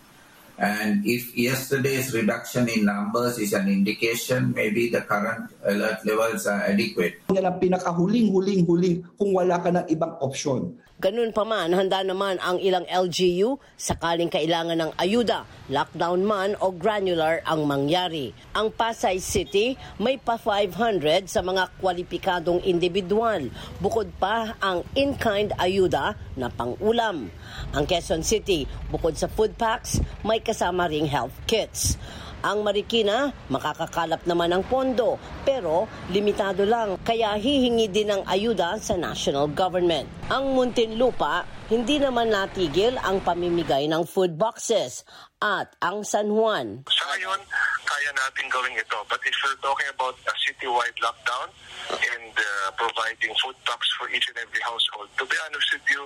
[0.59, 6.63] and if yesterday's reduction in numbers is an indication, maybe the current alert levels are
[6.67, 7.19] adequate.
[7.35, 10.79] Yan ang pinakahuling-huling-huling kung wala ka ng ibang opsyon.
[11.05, 16.71] Ganun pa man, handa naman ang ilang LGU sakaling kailangan ng ayuda, lockdown man o
[16.71, 18.31] granular ang mangyari.
[18.55, 23.51] Ang Pasay City may pa 500 sa mga kwalipikadong individual,
[23.83, 27.27] bukod pa ang in-kind ayuda na pang-ulam.
[27.75, 31.99] Ang Quezon City, bukod sa food packs, may kasama ring health kits.
[32.45, 38.95] Ang Marikina, makakakalap naman ng pondo, pero limitado lang, kaya hihingi din ng ayuda sa
[38.95, 40.07] national government.
[40.31, 45.05] Ang Muntinlupa, hindi naman natigil ang pamimigay ng food boxes.
[45.45, 46.89] At ang San Juan.
[46.89, 47.37] Sa ngayon,
[47.85, 48.97] kaya natin gawin ito.
[49.13, 51.53] But if we're talking about a citywide lockdown
[51.93, 56.01] and uh, providing food packs for each and every household, to be honest with you,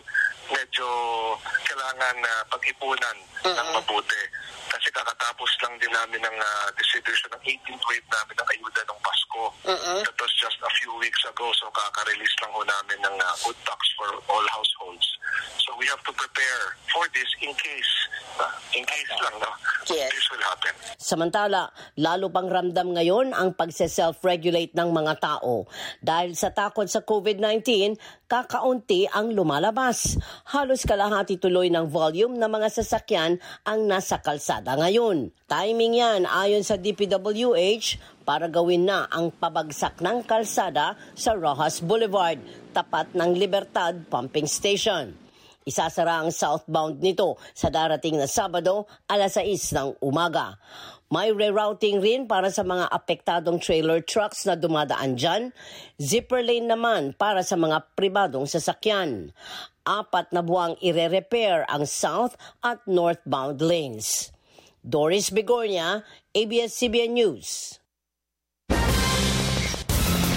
[0.50, 0.86] medyo
[1.70, 3.16] kailangan uh, pag-ipunan
[3.46, 4.22] ng mabuti.
[4.66, 9.00] Kasi kakatapos lang din namin ng uh, distribution ng 18th wave namin ng ayuda ng
[9.06, 9.42] Pasko.
[10.02, 11.46] That was just a few weeks ago.
[11.54, 15.06] So kaka-release lang ho namin ng uh, food packs for all households.
[15.56, 17.92] So we have to prepare for this in case,
[18.40, 19.50] uh, in case lang, no?
[19.88, 20.12] Yes.
[20.12, 20.72] This will happen.
[21.00, 25.64] Samantala, lalo pang ramdam ngayon ang pagse-self-regulate ng mga tao.
[26.04, 27.96] Dahil sa takot sa COVID-19,
[28.28, 30.20] kakaunti ang lumalabas.
[30.52, 35.32] Halos kalahati tuloy ng volume ng mga sasakyan ang nasa kalsada ngayon.
[35.48, 37.96] Timing yan ayon sa DPWH
[38.28, 42.37] para gawin na ang pabagsak ng kalsada sa Rojas Boulevard,
[42.76, 45.27] tapat ng Libertad Pumping Station.
[45.68, 50.57] Isasara ang southbound nito sa darating na Sabado alas 6 ng umaga.
[51.12, 55.52] May rerouting rin para sa mga apektadong trailer trucks na dumadaan dyan.
[56.00, 59.33] Zipper lane naman para sa mga pribadong sasakyan.
[59.85, 64.33] Apat na buwang ire-repair ang south at northbound lanes.
[64.85, 66.04] Doris Bigornia,
[66.37, 67.77] ABS-CBN News.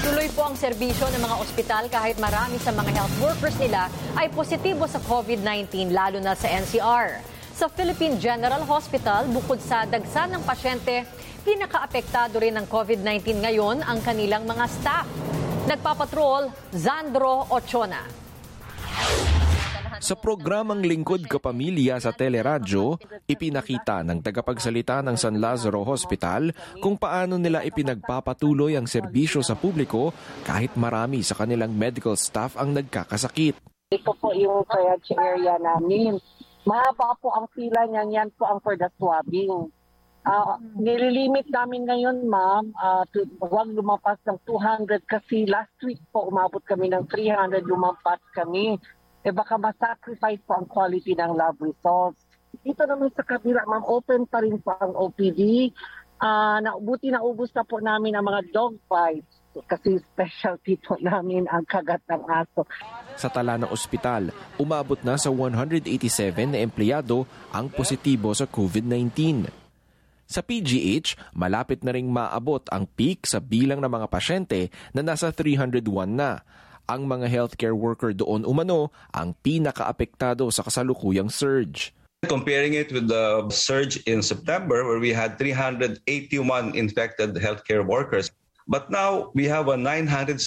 [0.01, 3.85] Tuloy po ang serbisyo ng mga ospital kahit marami sa mga health workers nila
[4.17, 7.21] ay positibo sa COVID-19 lalo na sa NCR.
[7.53, 11.05] Sa Philippine General Hospital, bukod sa dagsa ng pasyente,
[11.45, 15.05] pinakaapektado rin ng COVID-19 ngayon ang kanilang mga staff.
[15.69, 18.01] Nagpapatrol, Zandro Ochona.
[20.01, 22.97] Sa programang Lingkod Kapamilya sa Teleradyo,
[23.29, 26.49] ipinakita ng tagapagsalita ng San Lazaro Hospital
[26.81, 30.09] kung paano nila ipinagpapatuloy ang serbisyo sa publiko
[30.41, 33.61] kahit marami sa kanilang medical staff ang nagkakasakit.
[33.93, 36.17] Ito po yung triage area namin.
[36.65, 39.69] Mahaba po ang pila niyan, yan po ang for the swabbing.
[40.25, 46.25] Uh, nililimit namin ngayon, ma'am, uh, to, huwag lumampas ng 200 kasi last week po
[46.25, 48.81] umabot kami ng 300 lumampas kami
[49.21, 52.17] eh baka masacrifice po ang quality ng lab results.
[52.61, 55.71] Dito naman sa kabila, ma'am, open pa rin po ang OPD.
[56.21, 60.95] Uh, na, buti na ubus na po namin ang mga dog bites kasi specialty po
[61.03, 62.63] namin ang kagat ng aso.
[63.17, 64.29] Sa tala ng ospital,
[64.61, 65.89] umabot na sa 187
[66.45, 69.49] na empleyado ang positibo sa COVID-19.
[70.31, 75.27] Sa PGH, malapit na ring maabot ang peak sa bilang ng mga pasyente na nasa
[75.27, 76.39] 301 na
[76.91, 81.95] ang mga healthcare worker doon umano ang pinakaapektado sa kasalukuyang surge.
[82.27, 86.05] Comparing it with the surge in September where we had 381
[86.77, 88.29] infected healthcare workers,
[88.67, 90.37] but now we have a 973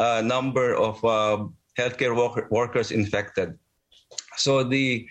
[0.00, 1.44] uh, number of uh,
[1.76, 3.58] healthcare worker, workers infected.
[4.40, 5.04] So the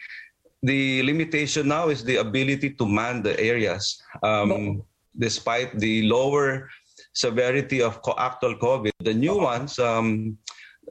[0.63, 4.83] the limitation now is the ability to man the areas, um,
[5.13, 6.67] despite the lower
[7.13, 8.91] severity of actual COVID.
[8.99, 10.37] The new ones um,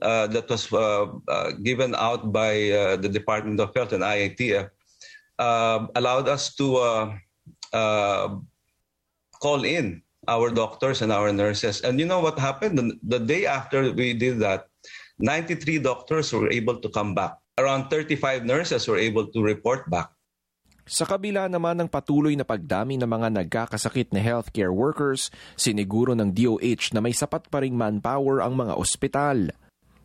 [0.03, 4.71] uh, that was uh, uh, given out by uh, the Department of Health and IATF
[5.39, 6.77] uh, allowed us to
[7.73, 8.29] uh,
[9.41, 11.81] call in our doctors and our nurses.
[11.81, 12.79] And you know what happened?
[12.79, 14.69] The, the day after we did that,
[15.19, 17.39] 93 doctors were able to come back.
[17.59, 20.11] Around 35 nurses were able to report back.
[20.89, 26.33] Sa kabila naman ng patuloy na pagdami ng mga nagkakasakit na healthcare workers, siniguro ng
[26.33, 29.53] DOH na may sapat pa ring manpower ang mga ospital.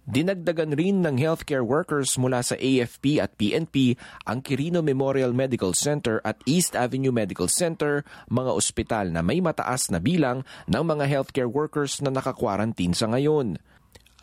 [0.04, 3.96] Dinagdagan rin ng healthcare workers mula sa AFP at PNP
[4.28, 9.88] ang Quirino Memorial Medical Center at East Avenue Medical Center, mga ospital na may mataas
[9.88, 13.56] na bilang ng mga healthcare workers na nakakwarantin sa ngayon.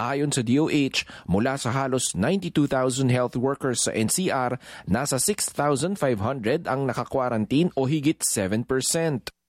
[0.01, 4.57] Ayon sa DOH, mula sa halos 92,000 health workers sa NCR,
[4.89, 8.65] nasa 6,500 ang nakakwarantin o higit 7%.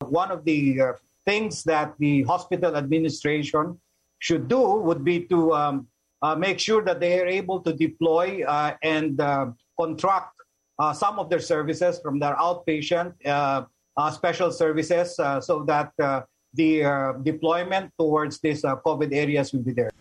[0.04, 3.80] One of the uh, things that the hospital administration
[4.20, 5.88] should do would be to um,
[6.20, 10.36] uh, make sure that they are able to deploy uh, and uh, contract
[10.80, 13.64] uh, some of their services from their outpatient uh,
[13.98, 16.22] uh, special services uh, so that uh,
[16.54, 19.92] the uh, deployment towards these uh, COVID areas will be there.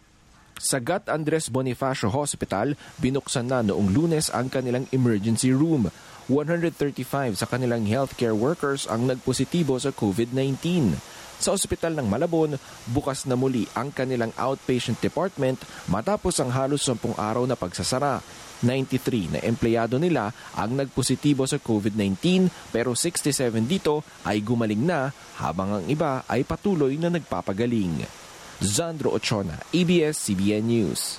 [0.61, 5.89] Sa Gat Andres Bonifacio Hospital, binuksan na noong lunes ang kanilang emergency room.
[6.29, 10.93] 135 sa kanilang healthcare workers ang nagpositibo sa COVID-19.
[11.41, 12.61] Sa ospital ng Malabon,
[12.93, 15.57] bukas na muli ang kanilang outpatient department
[15.89, 18.21] matapos ang halos 10 araw na pagsasara.
[18.61, 23.33] 93 na empleyado nila ang nagpositibo sa COVID-19 pero 67
[23.65, 25.09] dito ay gumaling na
[25.41, 28.29] habang ang iba ay patuloy na nagpapagaling.
[28.61, 31.17] Zandro Ochona, ABS-CBN News.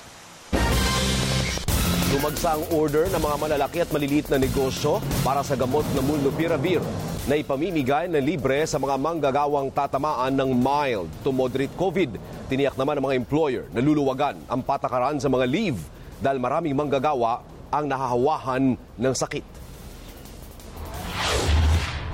[2.14, 6.78] Lumagsa ang order ng mga malalaki at maliliit na negosyo para sa gamot na Molnupiravir
[7.26, 12.14] na ipamimigay na libre sa mga manggagawang tatamaan ng mild to moderate COVID.
[12.46, 15.82] Tiniyak naman ng mga employer na luluwagan ang patakaran sa mga leave
[16.22, 17.42] dahil maraming manggagawa
[17.74, 19.62] ang nahahawahan ng sakit.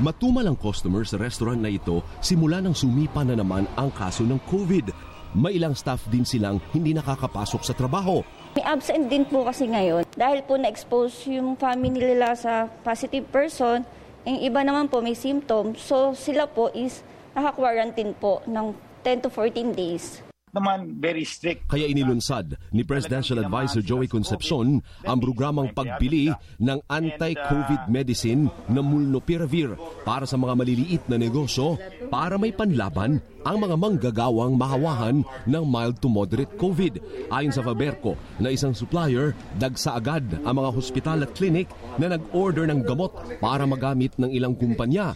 [0.00, 4.40] Matumal ang customer sa restaurant na ito simula nang sumipa na naman ang kaso ng
[4.48, 5.17] COVID.
[5.36, 8.24] May ilang staff din silang hindi nakakapasok sa trabaho.
[8.56, 13.84] May absent din po kasi ngayon dahil po na-expose yung family nila sa positive person.
[14.24, 15.84] Yung iba naman po may symptoms.
[15.84, 17.04] So sila po is
[17.36, 18.72] naka-quarantine po ng
[19.04, 20.27] 10 to 14 days
[20.58, 21.70] naman very strict.
[21.70, 26.28] Kaya inilunsad ni Presidential Advisor Joey Concepcion ang programang pagbili
[26.58, 31.78] ng anti-COVID medicine na Molnupiravir para sa mga maliliit na negosyo
[32.10, 37.00] para may panlaban ang mga manggagawang mahawahan ng mild to moderate COVID.
[37.30, 42.66] Ayon sa Faberco na isang supplier, dagsa agad ang mga hospital at clinic na nag-order
[42.66, 45.14] ng gamot para magamit ng ilang kumpanya.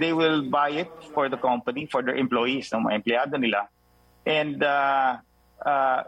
[0.00, 3.68] They will buy it for the company, for their employees, ng mga empleyado nila
[4.26, 5.18] and uh,
[5.64, 6.02] uh,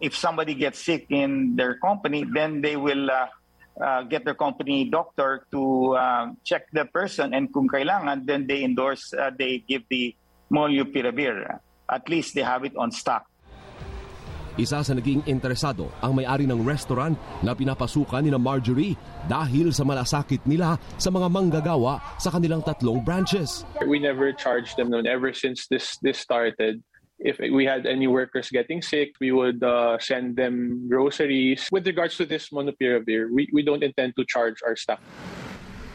[0.00, 3.26] if somebody gets sick in their company, then they will uh,
[3.80, 8.64] uh, get their company doctor to uh, check the person, and kung kailangan, then they
[8.64, 10.14] endorse, uh, they give the
[10.52, 11.58] molnupiravir.
[11.88, 13.26] At least they have it on stock.
[14.56, 17.12] Isa sa naging interesado ang may-ari ng restaurant
[17.44, 18.96] na pinapasukan ni na Marjorie
[19.28, 23.68] dahil sa malasakit nila sa mga manggagawa sa kanilang tatlong branches.
[23.84, 26.80] We never charged them noon ever since this this started
[27.18, 31.68] if we had any workers getting sick, we would uh, send them groceries.
[31.72, 35.00] With regards to this monopiravir, we, we don't intend to charge our staff.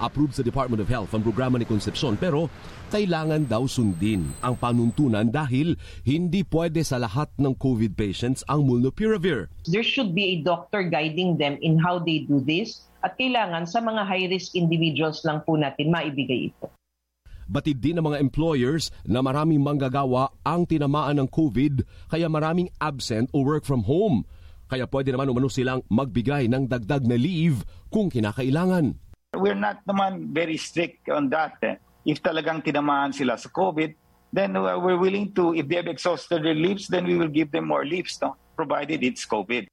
[0.01, 2.49] Approved sa Department of Health ang programa ni Concepcion pero
[2.89, 9.53] kailangan daw sundin ang panuntunan dahil hindi pwede sa lahat ng COVID patients ang molnupiravir.
[9.69, 13.77] There should be a doctor guiding them in how they do this at kailangan sa
[13.77, 16.65] mga high-risk individuals lang po natin maibigay ito.
[17.51, 23.27] Batid din ng mga employers na maraming manggagawa ang tinamaan ng COVID kaya maraming absent
[23.35, 24.23] o work from home.
[24.71, 28.95] Kaya pwede naman umano silang magbigay ng dagdag na leave kung kinakailangan.
[29.35, 31.59] We're not naman very strict on that.
[31.59, 31.75] Eh.
[32.07, 33.99] If talagang tinamaan sila sa COVID,
[34.31, 37.67] then we're willing to, if they have exhausted their leaves, then we will give them
[37.67, 38.39] more leaves, no?
[38.55, 39.67] provided it's COVID.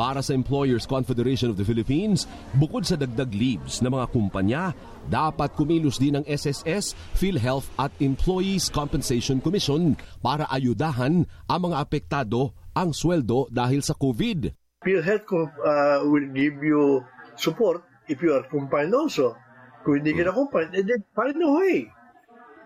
[0.00, 2.24] Para sa Employers Confederation of the Philippines,
[2.56, 4.72] bukod sa dagdag leaves ng mga kumpanya,
[5.12, 12.56] dapat kumilos din ng SSS, PhilHealth at Employees Compensation Commission para ayudahan ang mga apektado
[12.72, 14.56] ang sweldo dahil sa COVID.
[14.80, 17.04] PhilHealth uh, will give you
[17.36, 19.36] support if you are confined also.
[19.84, 21.92] Kung hindi ka na confined, eh, then find a way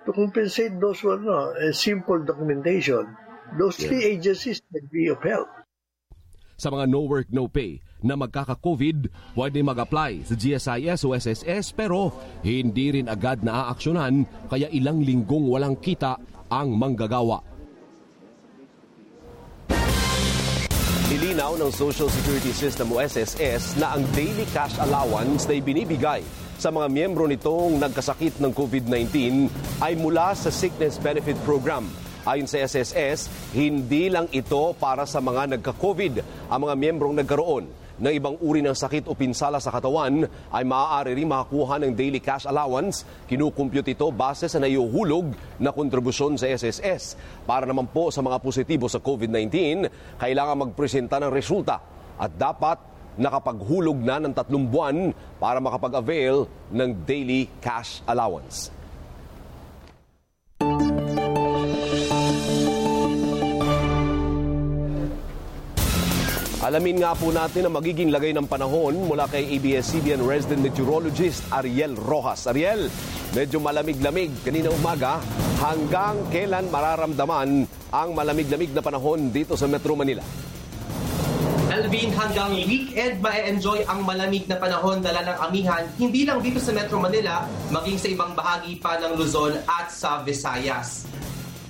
[0.07, 3.11] to compensate those who are no, a simple documentation.
[3.59, 4.23] Those three yeah.
[4.23, 5.64] agencies can be of help.
[6.55, 12.13] Sa mga no work, no pay na magkaka-COVID, pwede mag-apply sa GSIS o SSS pero
[12.45, 16.21] hindi rin agad naaaksyonan kaya ilang linggong walang kita
[16.53, 17.41] ang manggagawa.
[21.15, 26.21] Nilinaw ng Social Security System o SSS na ang daily cash allowance na ibinibigay
[26.59, 29.47] sa mga miyembro nitong nagkasakit ng COVID-19
[29.83, 31.87] ay mula sa Sickness Benefit Program.
[32.25, 37.69] Ayon sa SSS, hindi lang ito para sa mga nagka-COVID ang mga miyembrong nagkaroon
[38.01, 42.25] ng ibang uri ng sakit o pinsala sa katawan ay maaari rin makakuha ng daily
[42.25, 43.05] cash allowance.
[43.29, 47.21] Kinukumpute ito base sa naiuhulog na kontribusyon sa SSS.
[47.45, 49.85] Para naman po sa mga positibo sa COVID-19,
[50.17, 51.77] kailangan magpresenta ng resulta
[52.17, 52.81] at dapat
[53.21, 58.73] nakapaghulog na ng tatlong buwan para makapag-avail ng daily cash allowance.
[66.65, 71.93] Alamin nga po natin ang magiging lagay ng panahon mula kay ABS-CBN resident meteorologist Ariel
[71.93, 72.49] Rojas.
[72.49, 72.89] Ariel,
[73.37, 75.21] medyo malamig-lamig kanina umaga.
[75.61, 80.25] Hanggang kailan mararamdaman ang malamig-lamig na panahon dito sa Metro Manila?
[81.69, 86.73] Alvin, hanggang weekend ma-enjoy ang malamig na panahon dala ng amihan, hindi lang dito sa
[86.73, 91.05] Metro Manila, maging sa ibang bahagi pa ng Luzon at sa Visayas.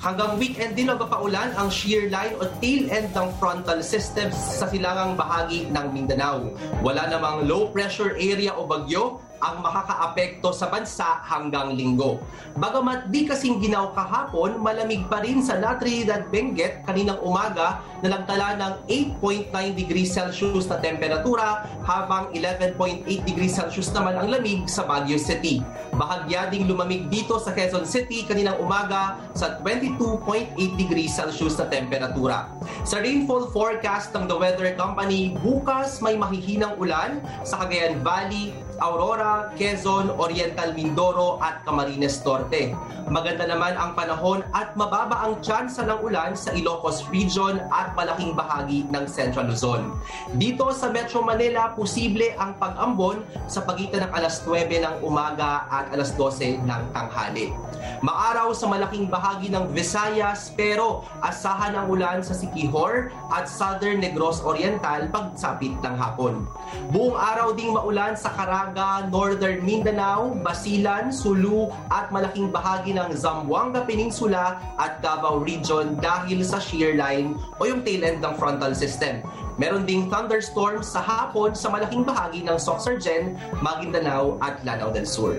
[0.05, 5.17] Hanggang weekend din magpapaulan ang shear line o tail end ng frontal system sa silangang
[5.17, 6.53] bahagi ng Mindanao.
[6.85, 12.25] Wala namang low pressure area o bagyo ang makakaapekto sa bansa hanggang linggo.
[12.57, 18.17] Bagamat di kasing ginaw kahapon, malamig pa rin sa La Trinidad Benguet kaninang umaga na
[18.17, 18.75] nagtala ng
[19.21, 25.61] 8.9 degrees Celsius na temperatura habang 11.8 degrees Celsius naman ang lamig sa Baguio City.
[25.93, 32.49] Bahagya ding lumamig dito sa Quezon City kaninang umaga sa 22.8 degrees Celsius na temperatura.
[32.89, 39.55] Sa rainfall forecast ng The Weather Company, bukas may mahihinang ulan sa Cagayan Valley, Aurora,
[39.55, 42.75] Quezon, Oriental Mindoro at Camarines Norte.
[43.07, 48.33] Maganda naman ang panahon at mababa ang tsansa ng ulan sa Ilocos Region at malaking
[48.33, 49.93] bahagi ng Central Luzon.
[50.41, 55.93] Dito sa Metro Manila, posible ang pag-ambon sa pagitan ng alas 9 ng umaga at
[55.93, 57.53] alas 12 ng tanghali.
[58.01, 64.41] Maaraw sa malaking bahagi ng Visayas pero asahan ang ulan sa Siquijor at Southern Negros
[64.41, 66.49] Oriental pagsapit ng hapon.
[66.93, 68.33] Buong araw ding maulan sa
[68.65, 76.41] Caraga, Northern Mindanao, Basilan, Sulu at malaking bahagi ng Zamboanga Peninsula at Davao Region dahil
[76.41, 79.21] sa shear line o yung tail end ng frontal system.
[79.61, 85.37] Meron ding thunderstorms sa hapon sa malaking bahagi ng Soxargen, Maguindanao at Lanao del Sur.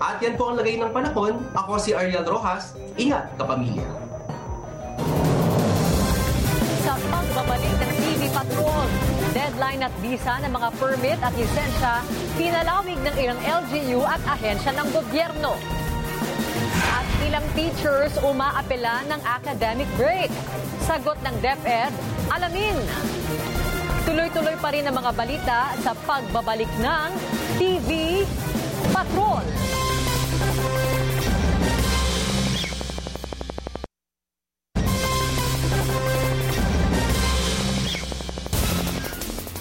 [0.00, 1.44] At yan po ang lagay ng panahon.
[1.52, 2.72] Ako si Ariel Rojas.
[2.96, 3.84] Ingat, kapamilya.
[6.88, 12.04] Sa pagbabalik ng TV Patrol, deadline at visa ng mga permit at lisensya,
[12.36, 15.56] pinalawig ng ilang LGU at ahensya ng gobyerno.
[16.92, 20.30] At ilang teachers umaapela ng academic break.
[20.84, 21.92] Sagot ng DepEd,
[22.28, 22.76] alamin.
[24.04, 27.08] Tuloy-tuloy pa rin ang mga balita sa pagbabalik ng
[27.56, 28.22] TV
[28.92, 29.81] Patrol.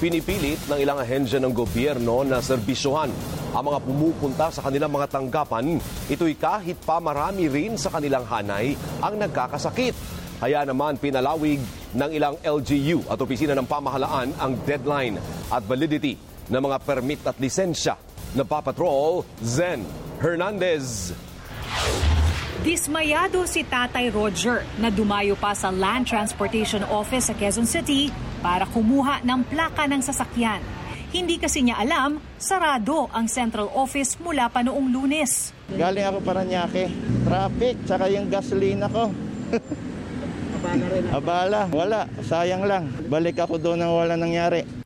[0.02, 3.14] Pinipilit ng ilang ahensya ng gobyerno na serbisyohan
[3.54, 5.78] ang mga pumupunta sa kanilang mga tanggapan.
[6.10, 9.93] Ito'y kahit pa marami rin sa kanilang hanay ang nagkakasakit.
[10.41, 11.62] Kaya naman pinalawig
[11.93, 15.22] ng ilang LGU at opisina ng pamahalaan ang deadline
[15.54, 16.18] at validity
[16.49, 17.93] ng mga permit at lisensya.
[18.34, 19.86] Napapatrol, Zen
[20.18, 21.14] Hernandez.
[22.66, 28.66] Dismayado si Tatay Roger na dumayo pa sa Land Transportation Office sa Quezon City para
[28.68, 30.60] kumuha ng plaka ng sasakyan.
[31.12, 35.54] Hindi kasi niya alam, sarado ang central office mula pa noong lunes.
[35.72, 36.89] Galing ako Paranaque.
[37.28, 39.12] Traffic, tsaka yung gasolina ko.
[40.62, 41.04] Abala rin.
[41.12, 41.62] Abala.
[41.74, 42.02] Wala.
[42.22, 42.88] Sayang lang.
[43.12, 44.81] Balik ako doon nang wala nangyari.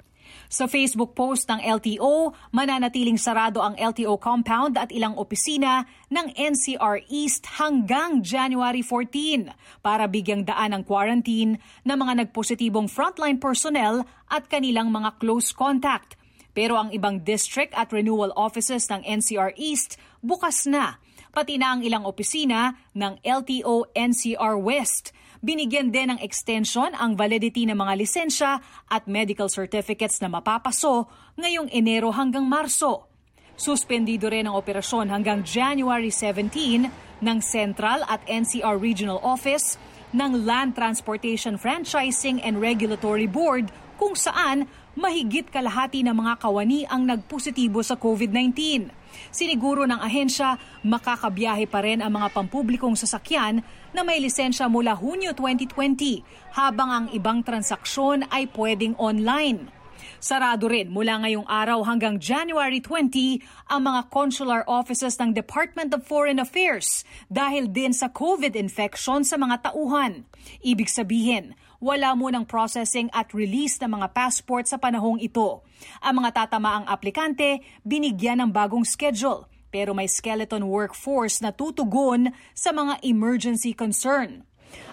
[0.55, 7.03] Sa Facebook post ng LTO, mananatiling sarado ang LTO compound at ilang opisina ng NCR
[7.11, 9.51] East hanggang January 14
[9.83, 16.15] para bigyang daan ang quarantine ng mga nagpositibong frontline personnel at kanilang mga close contact.
[16.55, 21.03] Pero ang ibang district at renewal offices ng NCR East bukas na,
[21.35, 25.11] pati na ang ilang opisina ng LTO NCR West.
[25.45, 28.57] Binigyan din ng extension ang validity ng mga lisensya
[28.89, 31.05] at medical certificates na mapapaso
[31.37, 33.05] ngayong Enero hanggang Marso.
[33.53, 36.89] Suspendido rin ang operasyon hanggang January 17
[37.21, 39.77] ng Central at NCR Regional Office
[40.17, 43.69] ng Land Transportation Franchising and Regulatory Board
[44.01, 44.65] kung saan
[44.97, 48.89] mahigit kalahati ng mga kawani ang nagpositibo sa COVID-19.
[49.33, 55.33] Siniguro ng ahensya, makakabiyahe pa rin ang mga pampublikong sasakyan na may lisensya mula Hunyo
[55.33, 59.75] 2020, habang ang ibang transaksyon ay pwedeng online.
[60.19, 66.05] Sarado rin mula ngayong araw hanggang January 20 ang mga consular offices ng Department of
[66.05, 70.25] Foreign Affairs dahil din sa COVID infection sa mga tauhan.
[70.61, 71.53] Ibig sabihin,
[71.85, 75.61] wala munang processing at release ng mga passport sa panahong ito.
[76.01, 82.73] Ang mga tatamaang aplikante binigyan ng bagong schedule pero may skeleton workforce na tutugon sa
[82.73, 84.41] mga emergency concern.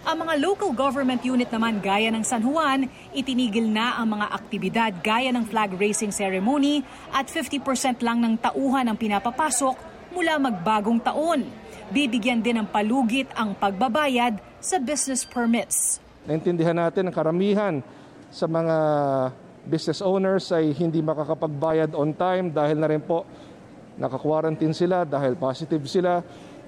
[0.04, 4.92] Ang mga local government unit naman gaya ng San Juan, itinigil na ang mga aktibidad
[5.00, 6.84] gaya ng flag raising ceremony
[7.14, 9.78] at 50% lang ng tauhan ang pinapapasok
[10.12, 11.46] mula magbagong taon.
[11.88, 16.01] Bibigyan din ng palugit ang pagbabayad sa business permits.
[16.22, 17.74] Naintindihan natin ang karamihan
[18.30, 18.76] sa mga
[19.66, 23.26] business owners ay hindi makakapagbayad on time dahil na rin po
[23.98, 26.22] naka-quarantine sila, dahil positive sila,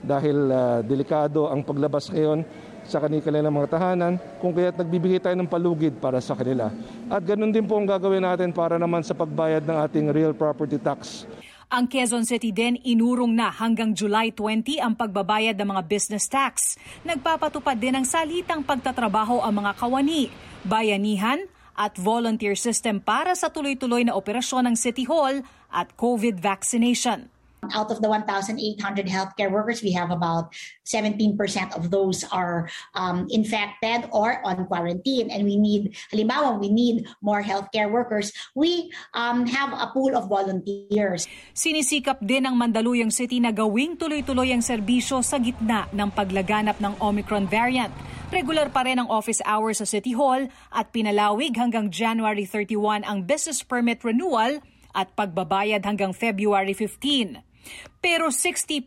[0.05, 2.45] dahil uh, delikado ang paglabas ngayon
[2.85, 6.69] sa kanilang mga tahanan, kung kaya't nagbibigay tayo ng palugid para sa kanila.
[7.09, 10.77] At ganun din po ang gagawin natin para naman sa pagbayad ng ating real property
[10.77, 11.25] tax.
[11.73, 16.77] Ang Quezon City din inurong na hanggang July 20 ang pagbabayad ng mga business tax.
[17.09, 20.29] Nagpapatupad din ng salitang pagtatrabaho ang mga kawani,
[20.65, 21.41] bayanihan
[21.75, 25.43] at volunteer system para sa tuloy-tuloy na operasyon ng City Hall
[25.75, 27.34] at COVID vaccination.
[27.73, 28.61] Out of the 1,800
[29.07, 30.53] healthcare workers, we have about
[30.85, 31.39] 17%
[31.77, 35.31] of those are um, infected or on quarantine.
[35.31, 38.33] And we need, halimbawa, we need more healthcare workers.
[38.55, 41.25] We um, have a pool of volunteers.
[41.55, 47.01] Sinisikap din ng Mandaluyong City na gawing tuloy-tuloy ang serbisyo sa gitna ng paglaganap ng
[47.01, 47.95] Omicron variant.
[48.35, 53.23] Regular pa rin ang office hours sa City Hall at pinalawig hanggang January 31 ang
[53.23, 54.59] business permit renewal
[54.91, 57.54] at pagbabayad hanggang February 15.
[57.99, 58.85] Pero 60%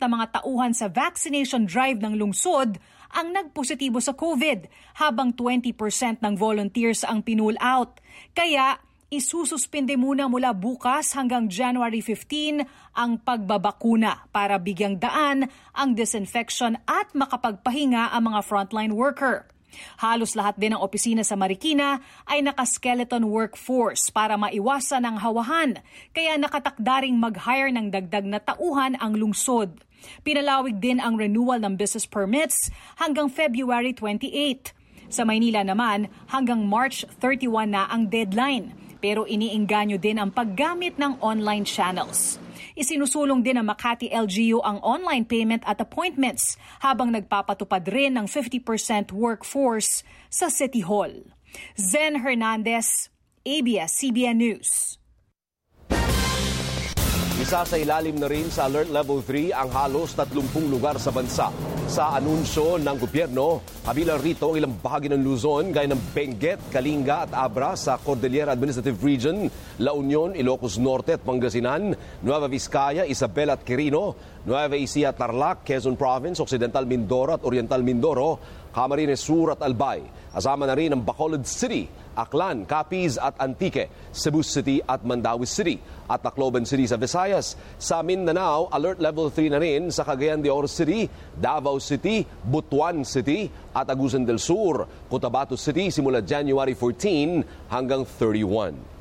[0.00, 2.80] ng mga tauhan sa vaccination drive ng lungsod
[3.14, 4.66] ang nagpositibo sa COVID,
[4.98, 8.02] habang 20% ng volunteers ang pinull out.
[8.34, 8.82] Kaya
[9.14, 12.66] isususpinde muna mula bukas hanggang January 15
[12.98, 19.53] ang pagbabakuna para bigyang daan ang disinfection at makapagpahinga ang mga frontline worker.
[19.98, 25.80] Halos lahat din ng opisina sa Marikina ay naka-skeleton workforce para maiwasan ang hawahan,
[26.12, 29.80] kaya nakatakdaring mag-hire ng dagdag na tauhan ang lungsod.
[30.20, 32.68] Pinalawig din ang renewal ng business permits
[33.00, 34.76] hanggang February 28.
[35.08, 41.20] Sa Maynila naman, hanggang March 31 na ang deadline, pero iniinganyo din ang paggamit ng
[41.20, 42.43] online channels.
[42.74, 49.14] Isinusulong din ng Makati LGU ang online payment at appointments habang nagpapatupad rin ng 50%
[49.14, 51.30] workforce sa City Hall.
[51.78, 53.14] Zen Hernandez,
[53.46, 54.98] ABS-CBN News.
[57.34, 61.50] Isa sa ilalim na rin sa Alert Level 3 ang halos 30 lugar sa bansa.
[61.90, 67.26] Sa anunsyo ng gobyerno, kabilang rito ang ilang bahagi ng Luzon gaya ng Benguet, Kalinga
[67.26, 69.50] at Abra sa Cordillera Administrative Region,
[69.82, 74.14] La Union, Ilocos Norte at Pangasinan, Nueva Vizcaya, Isabel at Quirino,
[74.46, 78.38] Nueva Ecija, Tarlac, Quezon Province, Occidental Mindoro at Oriental Mindoro,
[78.70, 80.06] Camarines Sur at Albay.
[80.30, 85.76] Kasama na rin ang Bacolod City, Aklan, Capiz at Antique, Cebu City at Mandawi City
[86.06, 87.58] at Tacloban City sa Visayas.
[87.76, 93.02] Sa Mindanao, Alert Level 3 na rin sa Cagayan de Oro City, Davao City, Butuan
[93.02, 98.94] City at Agusan del Sur, Cotabato City simula January 14 hanggang 31.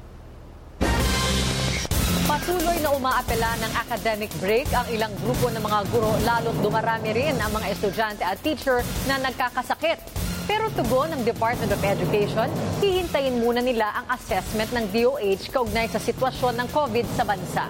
[2.24, 7.36] Patuloy na umaapela ng academic break ang ilang grupo ng mga guro lalo't dumarami rin
[7.36, 10.23] ang mga estudyante at teacher na nagkakasakit.
[10.44, 12.52] Pero tugon ng Department of Education,
[12.84, 17.64] hihintayin muna nila ang assessment ng DOH kaugnay sa sitwasyon ng COVID sa bansa.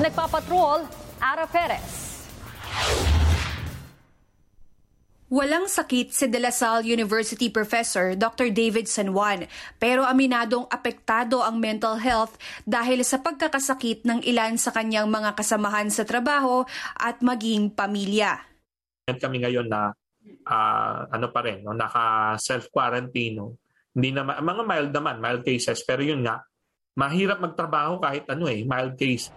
[0.00, 0.88] Nagpapatrol,
[1.20, 2.24] Ara Perez.
[5.34, 8.54] Walang sakit si De La Salle University professor Dr.
[8.54, 9.50] David San Juan
[9.82, 15.90] pero aminadong apektado ang mental health dahil sa pagkakasakit ng ilan sa kanyang mga kasamahan
[15.90, 16.62] sa trabaho
[16.94, 18.46] at maging pamilya.
[19.10, 19.90] Kami ngayon na
[20.44, 23.40] uh, ano pa rin, no, naka self-quarantine.
[23.94, 25.80] Hindi na, mga mild naman, mild cases.
[25.86, 26.42] Pero yun nga,
[26.98, 29.30] mahirap magtrabaho kahit ano eh, mild case.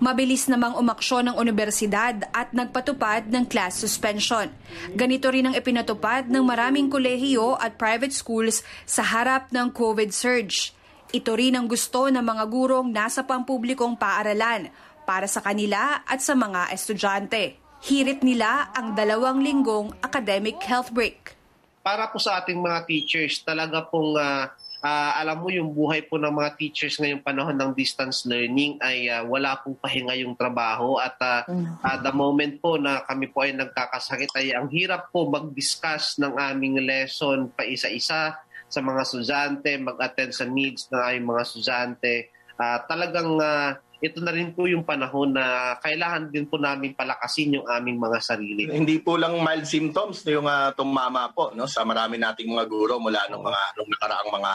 [0.00, 4.48] Mabilis namang umaksyon ng universidad at nagpatupad ng class suspension.
[4.96, 10.72] Ganito rin ang ipinatupad ng maraming kolehiyo at private schools sa harap ng COVID surge.
[11.12, 14.72] Ito rin ang gusto ng mga gurong nasa pampublikong paaralan
[15.04, 17.69] para sa kanila at sa mga estudyante.
[17.80, 21.32] Hirit nila ang dalawang linggong academic health break.
[21.80, 24.52] Para po sa ating mga teachers, talaga pong uh,
[24.84, 29.08] uh, alam mo yung buhay po ng mga teachers ngayong panahon ng distance learning ay
[29.08, 31.40] uh, wala pong pahinga yung trabaho at uh,
[31.80, 36.36] uh, the moment po na kami po ay nagkakasakit ay ang hirap po mag-discuss ng
[36.36, 38.36] aming lesson pa isa-isa
[38.70, 42.14] sa mga estudyante, mag-attend sa needs ng aming mga estudyante.
[42.60, 47.60] Uh, talagang uh, ito na rin po yung panahon na kailangan din po namin palakasin
[47.60, 48.64] yung aming mga sarili.
[48.64, 52.96] Hindi po lang mild symptoms yung uh, tumama po no sa marami nating mga guro
[52.96, 54.52] mula nung mga nung nakaraang mga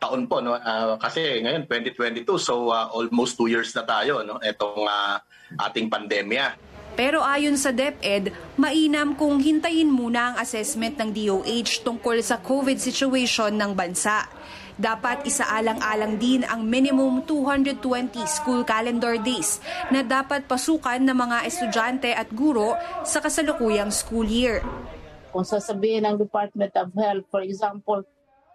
[0.00, 4.38] taon po no uh, kasi ngayon 2022 so uh, almost two years na tayo no
[4.38, 5.18] etong uh,
[5.66, 6.54] ating pandemya.
[6.94, 12.76] Pero ayon sa DepEd, mainam kung hintayin muna ang assessment ng DOH tungkol sa COVID
[12.78, 14.26] situation ng bansa
[14.80, 19.60] dapat isaalang-alang din ang minimum 220 school calendar days
[19.92, 22.74] na dapat pasukan ng mga estudyante at guro
[23.04, 24.64] sa kasalukuyang school year.
[25.30, 28.02] Kung sasabihin ng Department of Health, for example,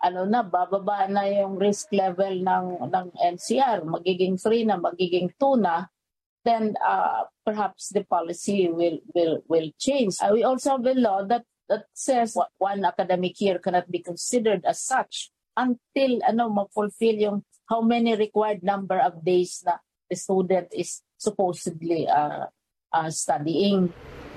[0.02, 5.62] ano na, bababa na yung risk level ng, ng NCR, magiging 3 na, magiging 2
[5.62, 5.88] na,
[6.46, 10.14] then uh, perhaps the policy will will will change.
[10.22, 14.62] Uh, we also have a law that that says one academic year cannot be considered
[14.62, 19.82] as such until ano ma-fulfill yung how many required number of days na
[20.12, 22.46] the student is supposedly uh,
[22.94, 23.90] uh, studying.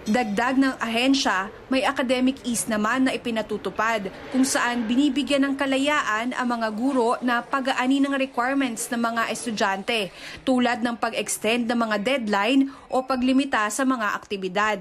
[0.08, 6.48] Dagdag ng ahensya, may academic ease naman na ipinatutupad kung saan binibigyan ng kalayaan ang
[6.48, 10.08] mga guro na pagaani ng requirements ng mga estudyante
[10.48, 14.80] tulad ng pag-extend ng mga deadline o paglimita sa mga aktibidad.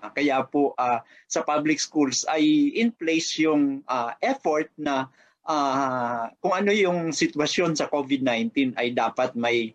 [0.00, 5.12] Kaya po uh, sa public schools ay in place yung uh, effort na
[5.46, 9.72] uh, kung ano yung sitwasyon sa COVID-19 ay dapat may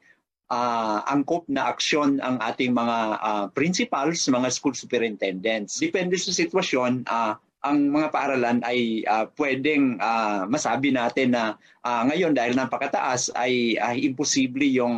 [0.52, 5.80] uh, angkop na aksyon ang ating mga uh, principals, mga school superintendents.
[5.80, 11.56] Depende sa sitwasyon, uh, ang mga paaralan ay uh, pwedeng uh, masabi natin na
[11.86, 14.96] uh, ngayon dahil napakataas ay uh, imposible yung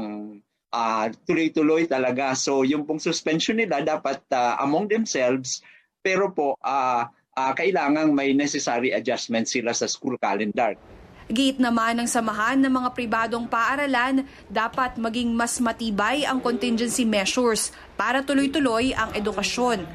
[0.71, 2.31] uh, tuloy-tuloy talaga.
[2.39, 5.59] So yung pong suspension nila dapat uh, among themselves
[5.99, 7.07] pero po uh,
[7.37, 10.77] uh, kailangang may necessary adjustment sila sa school calendar.
[11.31, 17.71] Gate naman ng samahan ng mga pribadong paaralan, dapat maging mas matibay ang contingency measures
[17.95, 19.87] para tuloy-tuloy ang edukasyon.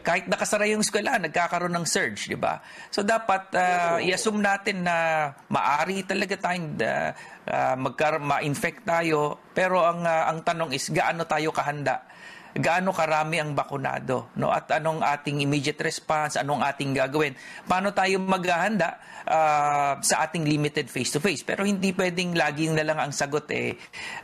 [0.00, 2.64] Kahit nakasara yung eskwela, nagkakaroon ng surge, di ba?
[2.88, 7.12] So dapat uh, i-assume natin na maari talaga tayong uh,
[7.44, 12.08] uh, magkar- ma-infect tayo, pero ang uh, ang tanong is gaano tayo kahanda
[12.56, 14.50] gaano karami ang bakunado no?
[14.50, 17.34] At anong ating immediate response anong ating gagawin?
[17.66, 22.84] Paano tayo maghahanda uh, sa ating limited face to face pero hindi pwedeng laging na
[22.86, 23.74] lang ang sagot eh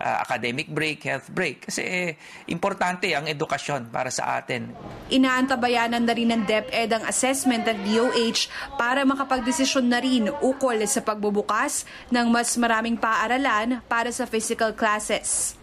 [0.00, 1.68] uh, academic break health break.
[1.70, 2.10] Kasi eh,
[2.50, 4.74] importante ang edukasyon para sa atin.
[5.10, 11.02] Inaantabayanan na rin ng DepEd ang assessment ng DOH para makapagdesisyon na rin ukol sa
[11.02, 15.58] pagbubukas ng mas maraming paaralan para sa physical classes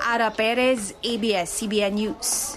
[0.00, 2.56] Ara Perez, ABS-CBN News.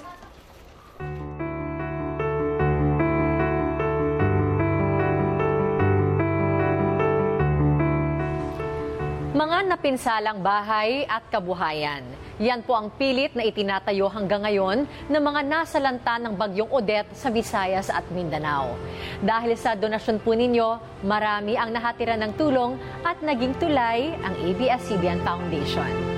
[9.35, 12.07] Mga napinsalang bahay at kabuhayan.
[12.39, 17.27] Yan po ang pilit na itinatayo hanggang ngayon ng mga nasalanta ng bagyong Odette sa
[17.27, 18.71] Visayas at Mindanao.
[19.19, 25.19] Dahil sa donasyon po ninyo, marami ang nahatira ng tulong at naging tulay ang ABS-CBN
[25.27, 26.12] Foundation.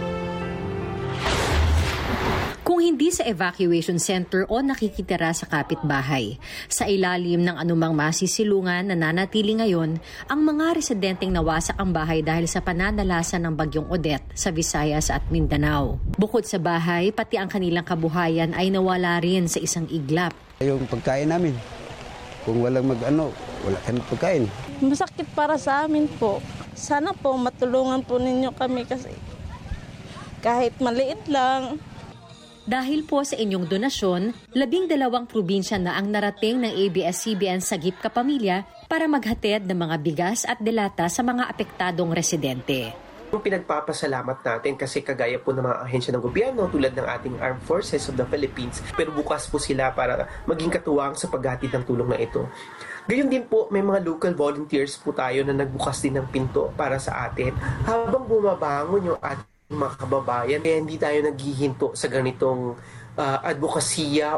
[2.65, 8.97] Kung hindi sa evacuation center o nakikitira sa kapitbahay, sa ilalim ng anumang masisilungan na
[8.97, 14.49] nanatili ngayon ang mga residenteng nawasak ang bahay dahil sa pananalasan ng bagyong Odette sa
[14.49, 16.01] Visayas at Mindanao.
[16.17, 20.33] Bukod sa bahay, pati ang kanilang kabuhayan ay nawala rin sa isang iglap.
[20.57, 21.53] Yung pagkain namin,
[22.49, 23.29] kung walang mag-ano,
[23.61, 24.49] wala kami pagkain.
[24.81, 26.41] Masakit para sa amin po.
[26.73, 29.13] Sana po matulungan po ninyo kami kasi
[30.41, 31.77] kahit maliit lang,
[32.65, 38.01] dahil po sa inyong donasyon, labing dalawang probinsya na ang narating ng ABS-CBN sa GIP
[38.01, 42.93] Kapamilya para maghatid ng mga bigas at delata sa mga apektadong residente.
[43.33, 47.61] Yung pinagpapasalamat natin kasi kagaya po ng mga ahensya ng gobyerno tulad ng ating Armed
[47.65, 52.09] Forces of the Philippines pero bukas po sila para maging katuwang sa paghatid ng tulong
[52.09, 52.45] na ito.
[53.05, 56.97] Gayon din po, may mga local volunteers po tayo na nagbukas din ng pinto para
[57.01, 57.53] sa atin
[57.85, 60.59] habang bumabangon yung ating mga kababayan.
[60.61, 62.77] Kaya hindi tayo naghihinto sa ganitong
[63.17, 64.37] uh, advokasya.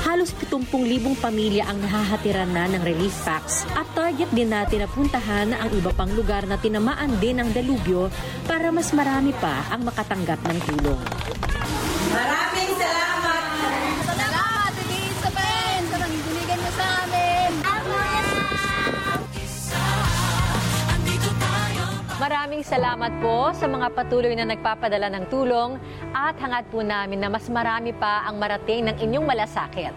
[0.00, 5.52] Halos 70,000 pamilya ang nahahatiran na ng relief packs at target din natin na puntahan
[5.52, 8.08] ang iba pang lugar na tinamaan din ng dalubyo
[8.48, 11.00] para mas marami pa ang makatanggap ng tulong.
[12.10, 13.10] Maraming salamat!
[13.20, 13.49] Salamat,
[22.20, 25.80] Maraming salamat po sa mga patuloy na nagpapadala ng tulong
[26.12, 29.96] at hangad po namin na mas marami pa ang marating ng inyong malasakit.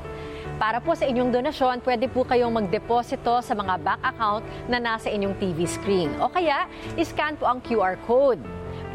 [0.55, 5.11] Para po sa inyong donasyon, pwede po kayong magdeposito sa mga bank account na nasa
[5.11, 6.15] inyong TV screen.
[6.23, 6.63] O kaya,
[6.95, 8.39] iscan po ang QR code.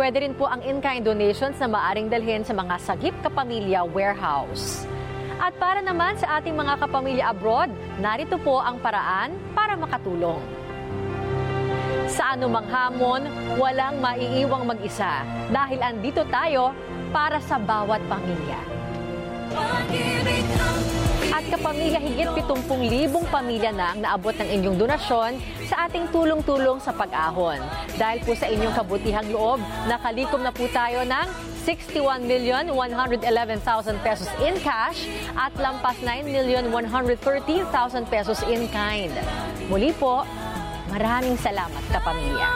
[0.00, 4.88] Pwede rin po ang in-kind donations na maaring dalhin sa mga Sagip Kapamilya Warehouse.
[5.36, 7.68] At para naman sa ating mga kapamilya abroad,
[8.00, 10.40] narito po ang paraan para makatulong.
[12.08, 13.28] Sa anumang hamon,
[13.60, 16.72] walang maiiwang mag-isa dahil andito tayo
[17.12, 18.56] para sa bawat pamilya.
[21.28, 25.36] At kapamilya, higit 70,000 pamilya na ang naabot ng inyong donasyon
[25.68, 27.60] sa ating tulong-tulong sa pag-ahon.
[28.00, 31.28] Dahil po sa inyong kabutihang loob, nakalikom na po tayo ng
[31.68, 35.04] 61,111,000 pesos in cash
[35.36, 36.72] at lampas 9,113,000
[38.08, 39.12] pesos in kind.
[39.68, 40.24] Muli po,
[40.90, 42.48] maraming salamat kapamilya.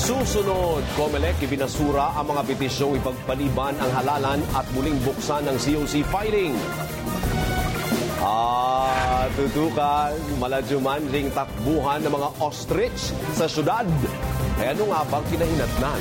[0.00, 6.56] Susunod, Comelec ibinasura ang mga petisyong ipagpaliban ang halalan at muling buksan ang COC filing.
[8.20, 13.86] Ah, tutukan, maladyuman ring takbuhan ng mga ostrich sa syudad.
[14.58, 16.00] Kaya ano nga bang kinahinatnan?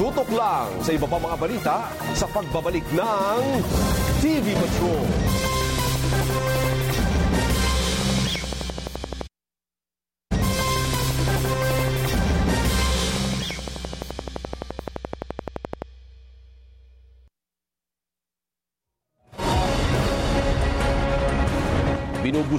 [0.00, 1.76] Tutok lang sa iba pa mga balita
[2.16, 3.40] sa pagbabalik ng
[4.24, 5.49] TV Patrol.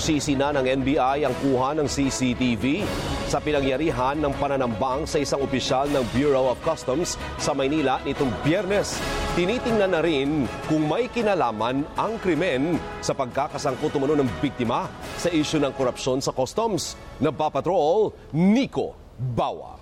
[0.02, 2.82] Binubusisi na ng NBI ang kuha ng CCTV
[3.30, 8.98] sa pinangyarihan ng pananambang sa isang opisyal ng Bureau of Customs sa Maynila nitong biyernes.
[9.38, 14.90] Tinitingnan na rin kung may kinalaman ang krimen sa pagkakasangkot umano ng biktima
[15.22, 16.98] sa isyu ng korupsyon sa customs.
[17.22, 19.78] Nagpapatrol, Nico Bawa.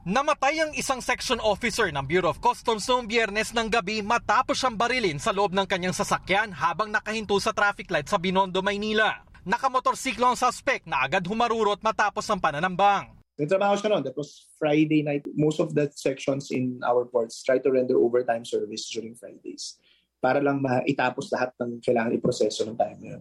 [0.00, 4.72] Namatay ang isang section officer ng Bureau of Customs noong biyernes ng gabi matapos siyang
[4.72, 9.20] barilin sa loob ng kanyang sasakyan habang nakahinto sa traffic light sa Binondo, Maynila.
[9.44, 13.12] Nakamotorsiklo ang suspect na agad humarurot matapos ang pananambang.
[13.36, 14.08] Nagtrabaho siya noon.
[14.08, 15.28] That was Friday night.
[15.36, 19.76] Most of the sections in our ports try to render overtime service during Fridays
[20.24, 23.20] para lang maitapos lahat ng kailangan iproseso ng time yun.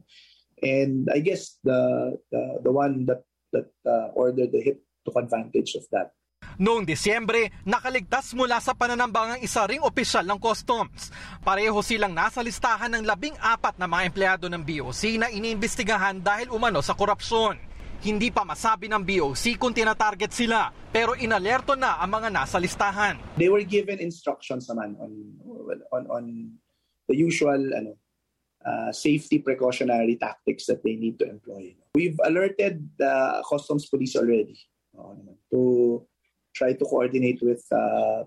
[0.63, 5.75] And I guess the the, the one that that uh, ordered the hit took advantage
[5.75, 6.15] of that.
[6.59, 11.07] Noong Disyembre, nakaligtas mula sa pananambang ang isa ring opisyal ng customs.
[11.39, 16.51] Pareho silang nasa listahan ng labing apat na mga empleyado ng BOC na iniimbestigahan dahil
[16.51, 17.55] umano sa korupsyon.
[18.03, 23.39] Hindi pa masabi ng BOC kung tinatarget sila, pero inalerto na ang mga nasa listahan.
[23.39, 25.11] They were given instructions naman on
[25.95, 26.23] on on
[27.07, 27.95] the usual ano
[28.67, 31.71] uh, safety precautionary tactics that they need to employ.
[31.95, 34.59] We've alerted the customs police already
[35.55, 36.03] to
[36.53, 38.25] try to coordinate with uh,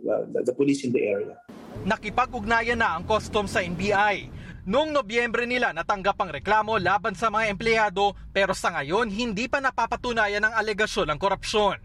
[0.00, 1.36] well, the, the police in the area.
[1.82, 4.28] Nakipag-ugnayan na ang customs sa NBI.
[4.62, 9.58] Noong Nobyembre nila natanggap ang reklamo laban sa mga empleyado pero sa ngayon hindi pa
[9.58, 11.82] napapatunayan ang alegasyon ng korupsyon.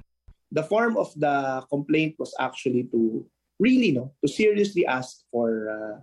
[0.53, 3.25] The form of the complaint was actually to
[3.57, 5.97] really no to seriously ask for uh,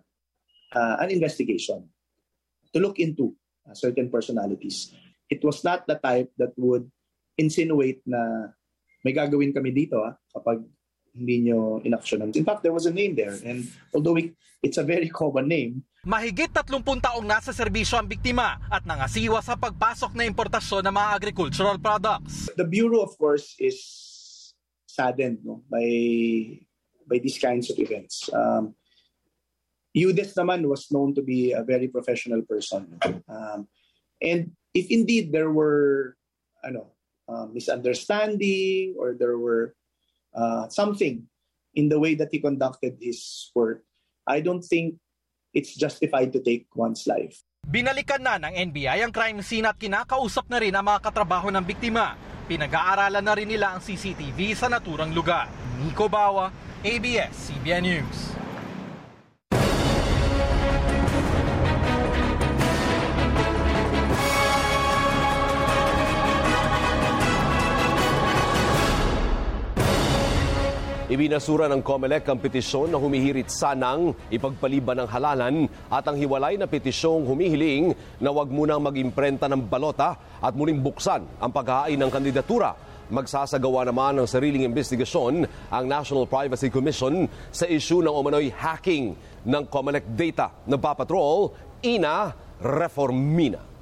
[0.75, 1.87] uh, an investigation
[2.75, 3.39] to look into
[3.71, 4.91] uh, certain personalities.
[5.31, 6.91] It was not the type that would
[7.39, 8.51] insinuate na
[9.05, 10.65] may gagawin kami dito ah, kapag
[11.15, 12.35] hindi nyo inaksyonan.
[12.35, 13.39] In fact, there was a name there.
[13.47, 14.35] And although we,
[14.65, 19.57] it's a very common name, Mahigit 30 taong nasa serbisyo ang biktima at nangasiwa sa
[19.57, 22.53] pagpasok na importasyon ng mga agricultural products.
[22.61, 23.81] the Bureau, of course, is
[24.85, 25.89] saddened no, by
[27.09, 28.29] by these kinds of events.
[28.37, 28.77] Um,
[29.97, 33.01] Eudes naman was known to be a very professional person.
[33.25, 33.65] Um,
[34.21, 36.21] and if indeed there were
[36.61, 36.94] ano,
[37.29, 39.75] uh, misunderstanding or there were
[40.35, 41.25] uh, something
[41.75, 43.83] in the way that he conducted his work,
[44.27, 44.97] I don't think
[45.53, 47.43] it's justified to take one's life.
[47.65, 51.65] Binalikan na ng NBI ang crime scene at kinakausap na rin ang mga katrabaho ng
[51.65, 52.13] biktima.
[52.45, 55.49] Pinag-aaralan na rin nila ang CCTV sa naturang lugar.
[55.81, 56.53] Nico Bawa,
[56.85, 58.44] ABS-CBN News.
[71.05, 76.65] Ibinasura ng COMELEC ang petisyon na humihirit sanang ipagpaliban ng halalan at ang hiwalay na
[76.65, 82.73] petisyong humihiling na wag munang mag-imprenta ng balota at muling buksan ang paghahain ng kandidatura.
[83.13, 89.13] Magsasagawa naman ng sariling investigasyon ang National Privacy Commission sa isyu ng umano'y hacking
[89.45, 90.57] ng COMELEC data.
[90.65, 91.53] Nagpapatrol,
[91.85, 92.33] Ina
[92.65, 93.74] Reformina.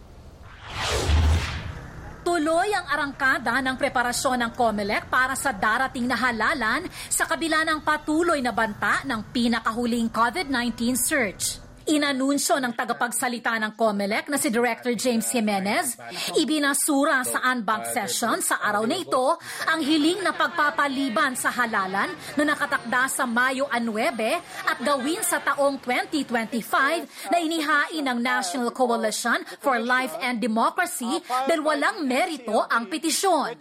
[2.33, 7.85] Tuloy ang arangkada ng preparasyon ng COMELEC para sa darating na halalan sa kabila ng
[7.85, 11.61] patuloy na banta ng pinakahuling COVID-19 surge.
[11.83, 15.99] Inanunsyo ng tagapagsalita ng COMELEC na si Director James Jimenez,
[16.39, 19.35] ibinasura sa unbank session sa araw na ito
[19.67, 22.07] ang hiling na pagpapaliban sa halalan
[22.39, 23.83] na nakatakda sa Mayo 9
[24.63, 31.19] at gawin sa taong 2025 na inihain ng National Coalition for Life and Democracy
[31.51, 33.59] dahil walang merito ang petisyon.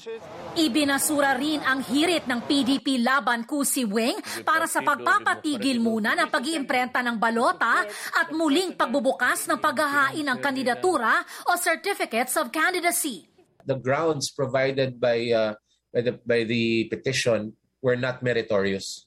[0.61, 7.01] Ibinasura rin ang hirit ng PDP laban Kusi Wing para sa pagpapatigil muna ng pag-iimprenta
[7.01, 7.81] ng balota
[8.15, 13.27] at muling pagbubukas ng paghahain ng kandidatura o certificates of candidacy.
[13.65, 15.53] The grounds provided by uh,
[15.93, 19.05] by the by the petition were not meritorious.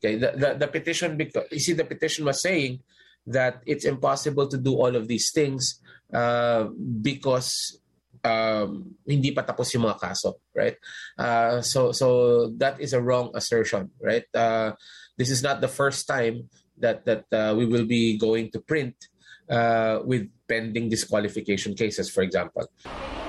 [0.00, 2.80] Okay, the, the, the petition because you see the petition was saying
[3.26, 5.80] that it's impossible to do all of these things
[6.12, 6.72] uh,
[7.02, 7.76] because
[8.24, 10.76] um, hindi pa tapos yung mga kaso, right?
[11.18, 14.24] Uh, so so that is a wrong assertion, right?
[14.32, 14.72] Uh,
[15.16, 16.48] this is not the first time
[16.80, 18.96] that that uh, we will be going to print
[19.50, 22.64] uh, with pending disqualification cases, for example.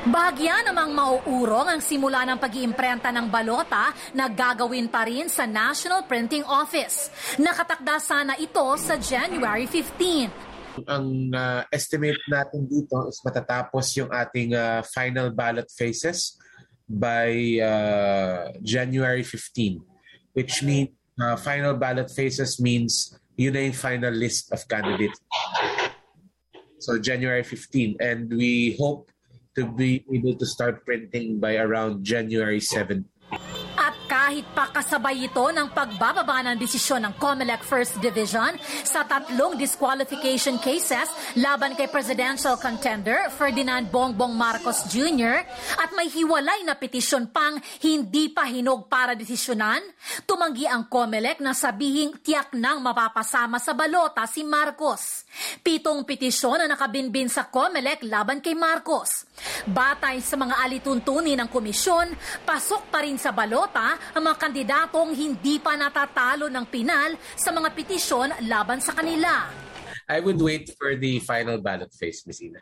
[0.02, 6.10] Bahagya namang mauurong ang simula ng pag-iimprenta ng balota na gagawin pa rin sa National
[6.10, 7.14] Printing Office.
[7.38, 10.90] Nakatakda sana ito sa January 15.
[10.90, 16.40] Ang uh, estimate natin dito is matatapos yung ating uh, final ballot phases
[16.90, 19.86] by uh, January 15,
[20.34, 20.90] which means
[21.22, 25.18] uh, final ballot phases means yun na yung final list of candidates.
[26.78, 29.10] So January 15 and we hope
[29.58, 33.02] to be able to start printing by around January 7.
[34.22, 38.54] Kahit pa kasabay ito ng pagbababa ng desisyon ng COMELEC First Division
[38.86, 41.10] sa tatlong disqualification cases
[41.42, 45.42] laban kay presidential contender Ferdinand Bongbong Marcos Jr.
[45.74, 49.82] at may hiwalay na petisyon pang hindi pa hinog para desisyonan,
[50.30, 55.26] tumanggi ang COMELEC na sabihing tiyak nang mapapasama sa balota si Marcos.
[55.66, 59.26] Pitong petisyon na nakabinbin sa COMELEC laban kay Marcos.
[59.66, 62.14] Batay sa mga alituntunin ng komisyon,
[62.46, 67.74] pasok pa rin sa balota ang mga kandidatong hindi pa natatalo ng pinal sa mga
[67.74, 69.50] petisyon laban sa kanila.
[70.12, 72.52] I would wait for the final ballot phase, Ms.
[72.52, 72.60] Ina.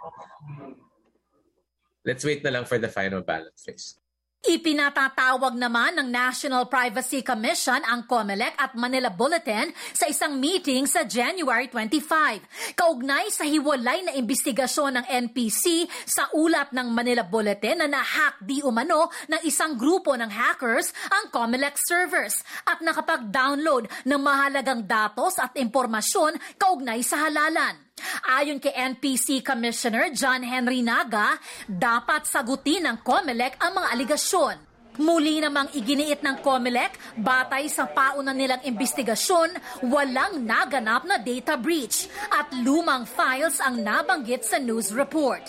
[2.07, 3.98] Let's wait na lang for the final ballot phase.
[4.39, 11.03] Ipinatatawag naman ng National Privacy Commission ang COMELEC at Manila Bulletin sa isang meeting sa
[11.03, 12.71] January 25.
[12.71, 18.63] Kaugnay sa hiwalay na investigasyon ng NPC sa ulat ng Manila Bulletin na nahack di
[18.63, 25.51] umano ng isang grupo ng hackers ang COMELEC servers at nakapag-download ng mahalagang datos at
[25.59, 27.88] impormasyon kaugnay sa halalan.
[28.29, 34.69] Ayon kay NPC Commissioner John Henry Naga, dapat sagutin ng COMELEC ang mga aligasyon.
[34.99, 39.55] Muli namang iginiit ng COMELEC, batay sa pauna nilang investigasyon,
[39.87, 45.39] walang naganap na data breach at lumang files ang nabanggit sa news report.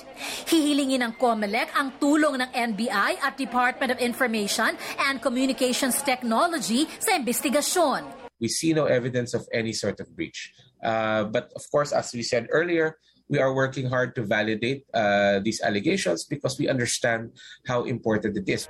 [0.46, 4.78] Hihilingin ng COMELEC ang tulong ng NBI at Department of Information
[5.10, 8.06] and Communications Technology sa investigasyon.
[8.38, 10.54] We see no evidence of any sort of breach.
[10.82, 12.96] Uh, but of course, as we said earlier,
[13.30, 17.30] we are working hard to validate uh, these allegations because we understand
[17.64, 18.66] how important it is.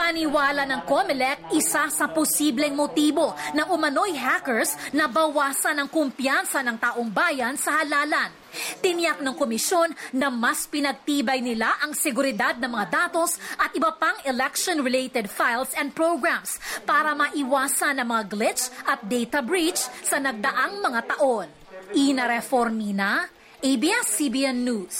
[0.00, 6.80] Paniwala ng COMELEC, isa sa posibleng motibo ng umano'y hackers na bawasan ang kumpiyansa ng
[6.80, 8.39] taong bayan sa halalan.
[8.84, 14.16] Tiniyak ng komisyon na mas pinagtibay nila ang seguridad ng mga datos at iba pang
[14.26, 21.00] election-related files and programs para maiwasan ang mga glitch at data breach sa nagdaang mga
[21.16, 21.48] taon.
[21.96, 23.26] Ina Reformina,
[23.64, 24.98] ABS-CBN News.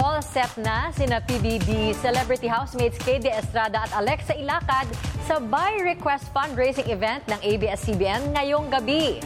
[0.00, 4.88] All set na sina PBB celebrity housemates KD Estrada at Alexa Ilacad
[5.28, 9.20] sa Buy Request fundraising event ng ABS-CBN ngayong gabi.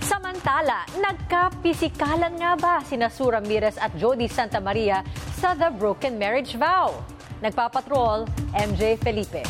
[0.00, 5.04] Samantala, nagkapisikalan nga ba sina Sue Ramirez at Jody Santa Maria
[5.36, 6.96] sa The Broken Marriage Vow?
[7.44, 8.24] Nagpapatrol,
[8.56, 9.44] MJ Felipe.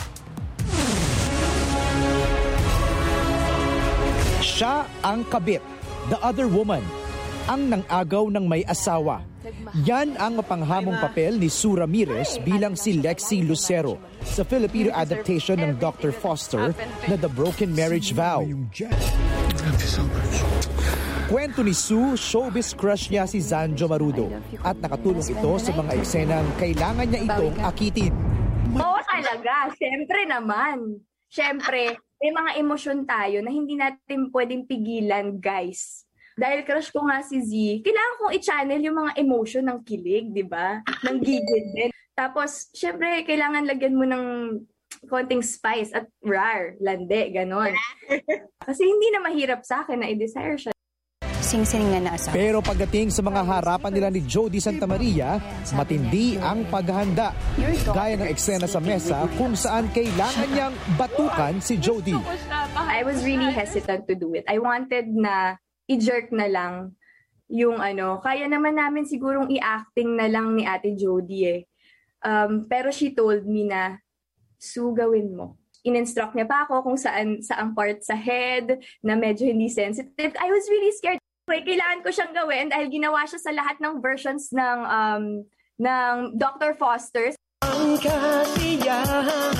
[4.43, 5.63] Siya ang kabit,
[6.11, 6.83] the other woman,
[7.47, 9.23] ang nang-agaw ng may asawa.
[9.87, 15.79] Yan ang mapanghamong papel ni Sue Ramirez bilang si Lexi Lucero sa Filipino adaptation ng
[15.79, 16.11] Dr.
[16.11, 16.75] Foster
[17.07, 18.43] na The Broken Marriage Vow.
[21.31, 24.27] Kwento ni Sue, showbiz crush niya si Zanjo Marudo
[24.67, 28.15] at nakatulong ito sa mga eksenang kailangan niya itong akitin.
[28.75, 30.99] Oo talaga, syempre naman.
[31.31, 36.06] Syempre, may mga emosyon tayo na hindi natin pwedeng pigilan, guys
[36.37, 40.45] dahil crush ko nga si Z, kailangan kong i-channel yung mga emotion ng kilig, di
[40.45, 40.85] ba?
[41.09, 41.91] Ng gigil din.
[42.13, 44.25] Tapos, syempre, kailangan lagyan mo ng
[45.09, 47.73] konting spice at rar, lande, ganon.
[48.61, 50.73] Kasi hindi na mahirap sa akin na i-desire siya.
[51.41, 52.35] Sing-sing nga na asawa.
[52.35, 55.41] Pero pagdating sa mga harapan nila ni Jody Santa Maria,
[55.73, 57.33] matindi ang paghahanda.
[57.97, 62.19] Gaya ng eksena sa mesa kung saan kailangan niyang batukan si Jody.
[62.77, 64.45] I was really hesitant to do it.
[64.51, 65.55] I wanted na
[65.87, 66.75] i-jerk na lang
[67.47, 71.63] yung ano, kaya naman namin sigurong i-acting na lang ni Ate Jody eh.
[72.27, 74.03] Um, pero she told me na,
[74.59, 75.55] Sue, gawin mo.
[75.87, 80.35] In-instruct niya pa ako kung saan saang part sa head na medyo hindi sensitive.
[80.35, 81.23] I was really scared.
[81.47, 85.25] Kailangan ko siyang gawin dahil ginawa siya sa lahat ng versions ng um,
[85.79, 86.75] ng Dr.
[86.75, 87.39] Foster's.
[87.63, 89.55] Ang kasiyahan,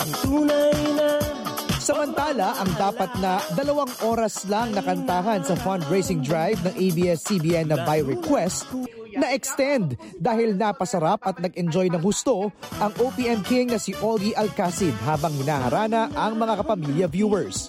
[0.00, 1.41] ang tunay na
[1.82, 8.06] Samantala, ang dapat na dalawang oras lang nakantahan sa fundraising drive ng ABS-CBN na by
[8.06, 8.70] request
[9.18, 15.34] na-extend dahil napasarap at nag-enjoy ng husto ang OPM King na si Olgie Alcacid habang
[15.34, 17.66] hinaharana ang mga kapamilya viewers.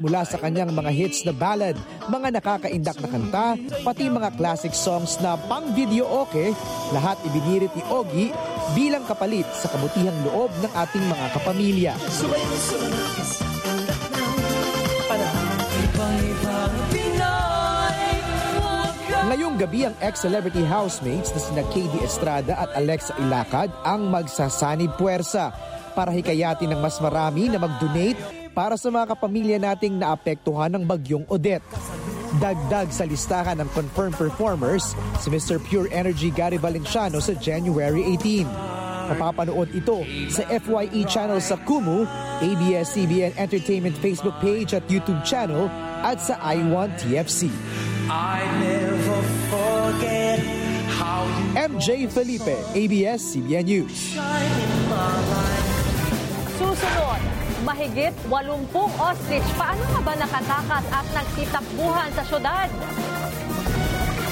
[0.00, 1.76] Mula sa kanyang mga hits na ballad,
[2.08, 3.46] mga nakakaindak na kanta,
[3.84, 6.56] pati mga classic songs na pang video okay,
[6.96, 8.32] lahat ibinirit ni Ogie
[8.72, 11.92] bilang kapalit sa kabutihang loob ng ating mga kapamilya.
[19.30, 25.54] Ngayong gabi ang ex-celebrity housemates na sina KD Estrada at Alexa Ilacad ang magsasanib puwersa
[25.94, 28.18] para hikayatin ng mas marami na mag-donate
[28.50, 31.62] para sa mga kapamilya nating naapektuhan ng bagyong Odette.
[32.42, 35.62] Dagdag sa listahan ng confirmed performers si Mr.
[35.62, 39.14] Pure Energy Gary Valenciano sa January 18.
[39.14, 42.02] Mapapanood ito sa FYE channel sa Kumu,
[42.42, 45.70] ABS-CBN Entertainment Facebook page at YouTube channel
[46.02, 47.46] at sa I1 TFC.
[48.10, 48.42] I
[51.60, 54.16] MJ Felipe, ABS-CBN News.
[56.56, 57.20] Susunod,
[57.68, 59.44] mahigit 80 ostrich.
[59.60, 62.68] Paano nga ba nakatakas at nagsitakbuhan sa syudad?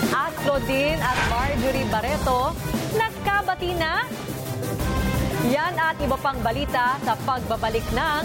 [0.08, 2.56] At Claudine at Marjorie Barreto,
[2.96, 4.08] nagkabati na?
[5.52, 8.22] Yan at iba pang balita sa pagbabalik ng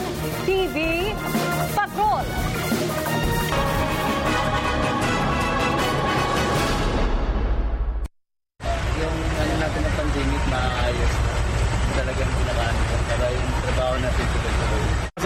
[0.48, 1.12] TV
[1.76, 2.24] Patrol.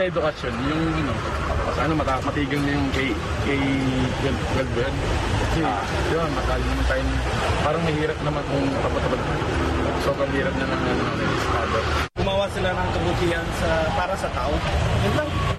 [0.07, 1.13] Edukasyon, yung ano,
[1.75, 3.09] sana mata matigil na yung kay,
[3.43, 3.59] kay
[4.23, 4.95] 12 ba yan?
[5.37, 5.59] Kasi,
[6.15, 7.03] yun, makali naman tayo,
[7.61, 9.19] parang mahirap naman kung tapat-tapat.
[10.07, 11.77] Sobrang hirap na ng ano, ng estado.
[12.15, 14.53] Gumawa sila ng kabutihan sa, para sa tao.
[15.03, 15.56] Yun lang.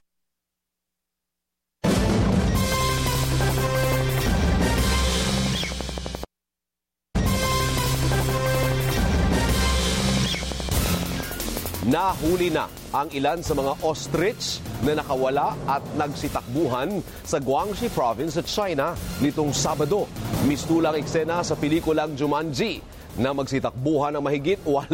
[11.89, 18.45] Nahuli na ang ilan sa mga ostrich na nakawala at nagsitakbuhan sa Guangxi Province sa
[18.45, 18.93] China
[19.25, 20.05] nitong Sabado.
[20.45, 22.85] Mistulang eksena sa pelikulang Jumanji
[23.17, 24.93] na magsitakbuhan ng mahigit 80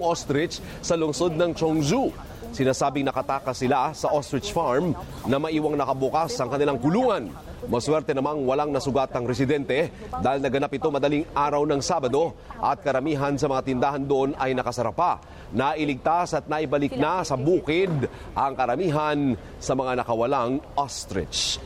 [0.00, 2.08] ostrich sa lungsod ng Chongzhou.
[2.56, 4.96] Sinasabing nakatakas sila sa ostrich farm
[5.28, 7.28] na maiwang nakabukas ang kanilang kulungan.
[7.68, 9.92] Maswerte namang walang nasugatang residente
[10.24, 14.94] dahil naganap ito madaling araw ng Sabado at karamihan sa mga tindahan doon ay nakasara
[14.94, 15.20] pa.
[15.52, 17.90] Nailigtas at naibalik na sa bukid
[18.32, 21.60] ang karamihan sa mga nakawalang ostrich.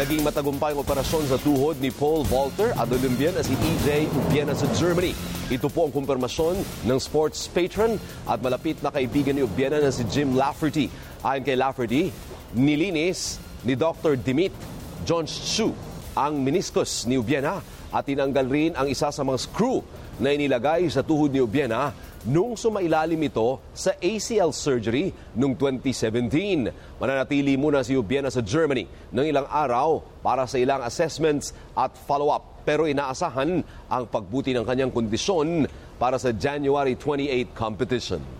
[0.00, 4.56] Naging matagumpay ang operasyon sa tuhod ni Paul Walter at Olympian na si EJ Ubiena
[4.56, 5.12] sa Germany.
[5.52, 10.06] Ito po ang kumpirmasyon ng sports patron at malapit na kaibigan ni Ubiena na si
[10.08, 10.88] Jim Lafferty.
[11.20, 12.08] Ayon kay Lafferty,
[12.54, 14.18] nilinis ni Dr.
[14.18, 14.54] Dimit
[15.06, 15.70] John Chu
[16.18, 19.82] ang meniscus ni Ubiena at tinanggal rin ang isa sa mga screw
[20.20, 21.94] na inilagay sa tuhod ni Ubiena
[22.28, 27.00] nung sumailalim ito sa ACL surgery noong 2017.
[27.00, 28.84] Mananatili muna si Ubiena sa Germany
[29.14, 32.66] ng ilang araw para sa ilang assessments at follow-up.
[32.68, 35.64] Pero inaasahan ang pagbuti ng kanyang kondisyon
[35.96, 38.39] para sa January 28 competition.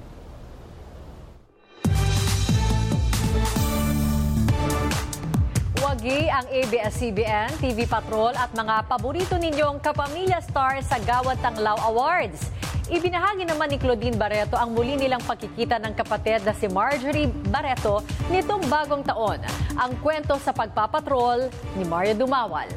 [6.01, 12.49] Wagi ang ABS-CBN, TV Patrol at mga paborito ninyong kapamilya stars sa Gawad Tanglaw Awards.
[12.89, 18.01] Ibinahagi naman ni Claudine Barreto ang muli nilang pagkikita ng kapatid na si Marjorie Barreto
[18.33, 19.45] nitong bagong taon.
[19.77, 22.73] Ang kwento sa pagpapatrol ni Mario Dumawal.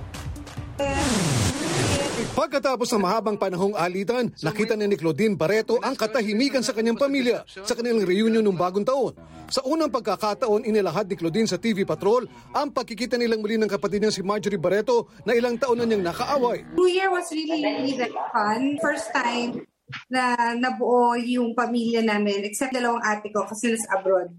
[2.31, 7.75] Pagkatapos ng mahabang panahong alitan, nakita ni Claudine Barreto ang katahimikan sa kanyang pamilya sa
[7.75, 9.11] kanilang reunion ng bagong taon.
[9.51, 12.23] Sa unang pagkakataon, inilahad ni Claudine sa TV Patrol
[12.55, 16.07] ang pagkikita nilang muli ng kapatid niya si Marjorie Barreto na ilang taon na niyang
[16.07, 16.63] nakaaway.
[16.71, 17.99] New Year was really, really
[18.31, 18.79] fun.
[18.79, 19.67] First time
[20.07, 24.31] na nabuo yung pamilya namin, except dalawang ate ko kasi nasa abroad.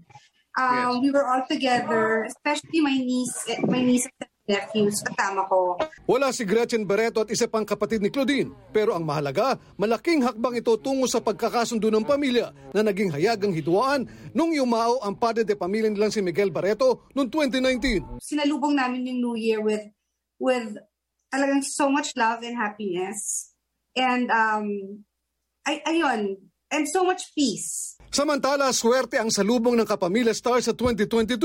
[0.55, 5.77] Um, We were all together, especially my niece, eh, my niece and nephews, kasama ko.
[6.05, 8.53] Wala si Gretchen Barreto at isa pang kapatid ni Claudine.
[8.69, 14.05] Pero ang mahalaga, malaking hakbang ito tungo sa pagkakasundo ng pamilya na naging hayagang hidwaan
[14.37, 18.21] nung yumao ang padre de pamilya nilang si Miguel Barreto noong 2019.
[18.21, 19.85] Sinalubong namin yung New Year with
[20.37, 20.77] with
[21.33, 23.51] talagang so much love and happiness.
[23.97, 25.01] And um,
[25.65, 26.37] ay, ayun,
[26.69, 27.97] and so much peace.
[28.15, 31.35] Samantala, swerte ang salubong ng Kapamilya Star sa 2022.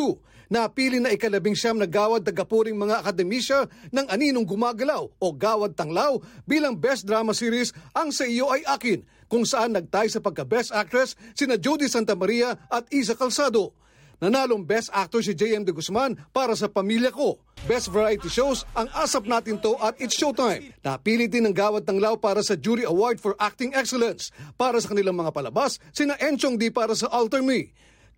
[0.51, 6.19] Napili na ikalabing siyam na gawad tagapuring mga akademisya ng Aninong Gumagalaw o Gawad Tanglaw
[6.43, 11.15] bilang Best Drama Series ang Sa Iyo Ay Akin kung saan nagtay sa pagka-Best Actress
[11.39, 13.79] sina Judy Santa Maria at Isa Calzado.
[14.19, 15.63] Nanalong Best Actor si J.M.
[15.63, 17.39] De Guzman para sa Pamilya Ko.
[17.71, 20.75] Best Variety Shows ang Asap Natin To at It's Showtime.
[20.83, 24.35] Napili din ng Gawad ng Lao para sa Jury Award for Acting Excellence.
[24.59, 27.71] Para sa kanilang mga palabas, sina Enchong Di para sa Alter Me.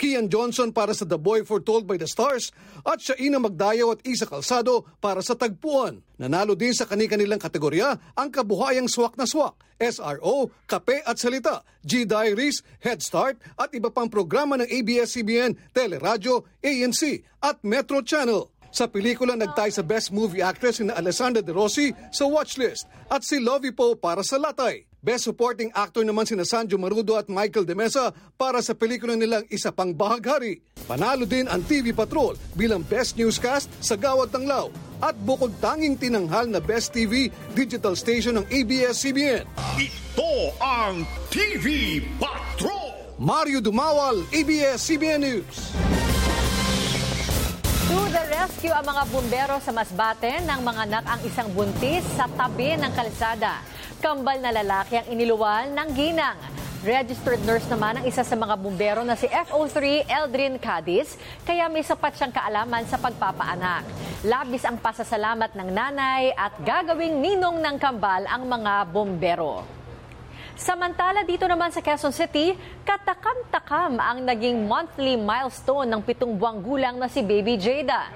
[0.02, 2.50] Kian Johnson para sa The Boy Foretold by the Stars
[2.82, 6.02] at Shaina Magdayaw at Isa Calzado para sa Tagpuan.
[6.18, 12.66] Nanalo din sa kani-kanilang kategorya ang kabuhayang swak na swak, SRO, Kape at Salita, G-Diaries,
[12.82, 18.50] Head Start at iba pang programa ng ABS-CBN, Teleradyo, ANC at Metro Channel.
[18.74, 23.38] Sa pelikula nagtay sa Best Movie Actress na Alessandra De Rossi sa Watchlist at si
[23.38, 24.91] Lovie Poe para sa Latay.
[25.02, 29.42] Best Supporting Actor naman sina Sanjo Marudo at Michael De Mesa para sa pelikula nilang
[29.50, 30.62] Isa Pang Bahaghari.
[30.86, 34.70] Panalo din ang TV Patrol bilang Best Newscast sa Gawad ng Lao
[35.02, 39.42] at bukod tanging tinanghal na Best TV digital station ng ABS-CBN.
[39.74, 41.02] Ito ang
[41.34, 43.18] TV Patrol!
[43.18, 45.74] Mario Dumawal, ABS-CBN News.
[47.90, 52.78] To the rescue ang mga bumbero sa Masbate nang manganak ang isang buntis sa tabi
[52.78, 53.71] ng kalsada.
[54.02, 56.34] Kambal na lalaki ang iniluwal ng ginang.
[56.82, 61.14] Registered nurse naman ang isa sa mga bumbero na si FO3 Eldrin Cadiz,
[61.46, 63.86] kaya may sapat siyang kaalaman sa pagpapaanak.
[64.26, 69.62] Labis ang pasasalamat ng nanay at gagawing ninong ng kambal ang mga bumbero.
[70.58, 76.98] Samantala dito naman sa Quezon City, katakam-takam ang naging monthly milestone ng pitong buwang gulang
[76.98, 78.10] na si Baby Jada.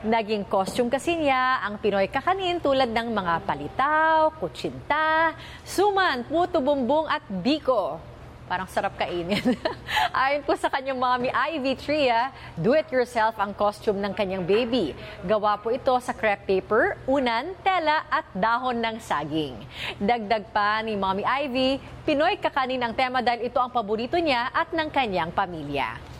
[0.00, 7.04] Naging costume kasi niya ang Pinoy kakanin tulad ng mga palitaw, kutsinta, suman, puto bumbong
[7.04, 8.00] at biko.
[8.48, 9.60] Parang sarap kainin.
[10.24, 14.96] Ayon po sa kanyang mommy Ivy Tria, do-it-yourself ang costume ng kanyang baby.
[15.20, 19.52] Gawa po ito sa crepe paper, unan, tela at dahon ng saging.
[20.00, 21.76] Dagdag pa ni mommy Ivy,
[22.08, 26.19] Pinoy kakanin ang tema dahil ito ang paborito niya at ng kanyang pamilya.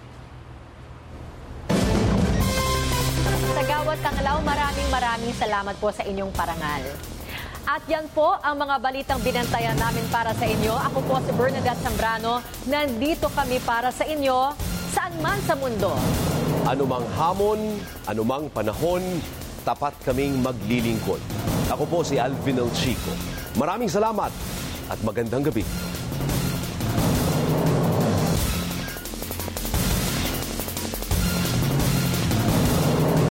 [3.40, 6.84] Sa Gawad Tanglaw, maraming maraming salamat po sa inyong parangal.
[7.64, 10.76] At yan po ang mga balitang binantayan namin para sa inyo.
[10.76, 12.44] Ako po si Bernadette Zambrano.
[12.68, 14.52] Nandito kami para sa inyo
[14.92, 15.96] saan man sa mundo.
[16.68, 19.00] Anumang hamon, anumang panahon,
[19.64, 21.24] tapat kaming maglilingkod.
[21.72, 23.16] Ako po si Alvin El Chico.
[23.56, 24.28] Maraming salamat
[24.92, 25.64] at magandang gabi.